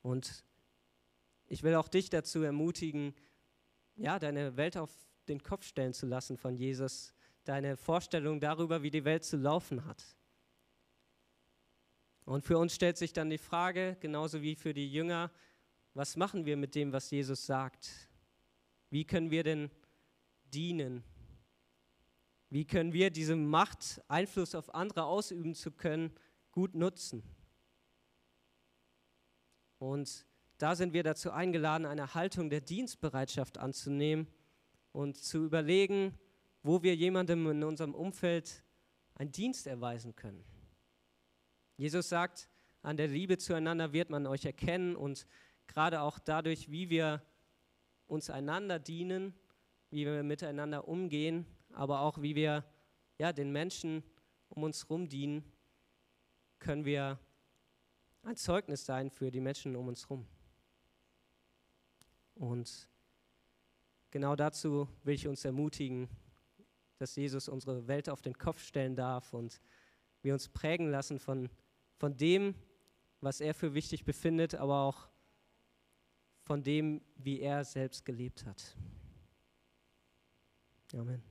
Und 0.01 0.43
ich 1.47 1.63
will 1.63 1.75
auch 1.75 1.87
dich 1.87 2.09
dazu 2.09 2.41
ermutigen, 2.41 3.13
ja, 3.95 4.19
deine 4.19 4.57
Welt 4.57 4.77
auf 4.77 4.91
den 5.27 5.43
Kopf 5.43 5.65
stellen 5.65 5.93
zu 5.93 6.05
lassen 6.05 6.37
von 6.37 6.55
Jesus, 6.55 7.13
deine 7.43 7.77
Vorstellung 7.77 8.39
darüber, 8.39 8.81
wie 8.83 8.89
die 8.89 9.05
Welt 9.05 9.23
zu 9.23 9.37
laufen 9.37 9.85
hat. 9.85 10.03
Und 12.25 12.45
für 12.45 12.57
uns 12.57 12.73
stellt 12.73 12.97
sich 12.97 13.13
dann 13.13 13.29
die 13.29 13.37
Frage, 13.37 13.97
genauso 13.99 14.41
wie 14.41 14.55
für 14.55 14.73
die 14.73 14.91
Jünger, 14.91 15.31
was 15.93 16.15
machen 16.15 16.45
wir 16.45 16.57
mit 16.57 16.75
dem, 16.75 16.91
was 16.93 17.11
Jesus 17.11 17.45
sagt? 17.45 18.09
Wie 18.89 19.05
können 19.05 19.31
wir 19.31 19.43
denn 19.43 19.69
dienen? 20.53 21.03
Wie 22.49 22.65
können 22.65 22.93
wir 22.93 23.09
diese 23.09 23.35
Macht, 23.35 24.01
Einfluss 24.07 24.55
auf 24.55 24.73
andere 24.73 25.05
ausüben 25.05 25.55
zu 25.55 25.71
können, 25.71 26.11
gut 26.51 26.75
nutzen? 26.75 27.23
Und 29.79 30.25
da 30.57 30.75
sind 30.75 30.93
wir 30.93 31.03
dazu 31.03 31.31
eingeladen, 31.31 31.85
eine 31.85 32.13
Haltung 32.13 32.49
der 32.49 32.61
Dienstbereitschaft 32.61 33.57
anzunehmen 33.57 34.27
und 34.91 35.17
zu 35.17 35.45
überlegen, 35.45 36.19
wo 36.61 36.83
wir 36.83 36.95
jemandem 36.95 37.49
in 37.49 37.63
unserem 37.63 37.95
Umfeld 37.95 38.63
einen 39.15 39.31
Dienst 39.31 39.65
erweisen 39.65 40.15
können. 40.15 40.43
Jesus 41.77 42.09
sagt, 42.09 42.47
an 42.83 42.97
der 42.97 43.07
Liebe 43.07 43.37
zueinander 43.37 43.93
wird 43.93 44.09
man 44.09 44.27
euch 44.27 44.45
erkennen 44.45 44.95
und 44.95 45.25
gerade 45.71 46.01
auch 46.01 46.19
dadurch, 46.19 46.69
wie 46.69 46.89
wir 46.89 47.21
uns 48.07 48.29
einander 48.29 48.77
dienen, 48.77 49.33
wie 49.89 50.05
wir 50.05 50.21
miteinander 50.21 50.87
umgehen, 50.87 51.45
aber 51.71 52.01
auch 52.01 52.21
wie 52.21 52.35
wir 52.35 52.65
ja, 53.17 53.31
den 53.31 53.51
Menschen 53.51 54.03
um 54.49 54.63
uns 54.63 54.83
herum 54.83 55.07
dienen, 55.07 55.49
können 56.59 56.83
wir 56.83 57.17
ein 58.23 58.35
Zeugnis 58.35 58.85
sein 58.85 59.09
für 59.09 59.31
die 59.31 59.39
Menschen 59.39 59.77
um 59.77 59.87
uns 59.87 60.03
herum. 60.03 60.27
Und 62.35 62.89
genau 64.11 64.35
dazu 64.35 64.89
will 65.03 65.15
ich 65.15 65.27
uns 65.27 65.45
ermutigen, 65.45 66.09
dass 66.97 67.15
Jesus 67.15 67.47
unsere 67.47 67.87
Welt 67.87 68.09
auf 68.09 68.21
den 68.21 68.37
Kopf 68.37 68.61
stellen 68.61 68.95
darf 68.95 69.33
und 69.33 69.61
wir 70.21 70.33
uns 70.33 70.49
prägen 70.49 70.91
lassen 70.91 71.17
von, 71.17 71.49
von 71.95 72.17
dem, 72.17 72.55
was 73.21 73.39
er 73.39 73.53
für 73.53 73.73
wichtig 73.73 74.03
befindet, 74.03 74.55
aber 74.55 74.81
auch 74.81 75.10
von 76.51 76.61
dem, 76.61 76.99
wie 77.15 77.39
er 77.39 77.63
selbst 77.63 78.03
gelebt 78.03 78.45
hat. 78.45 78.75
Amen. 80.93 81.30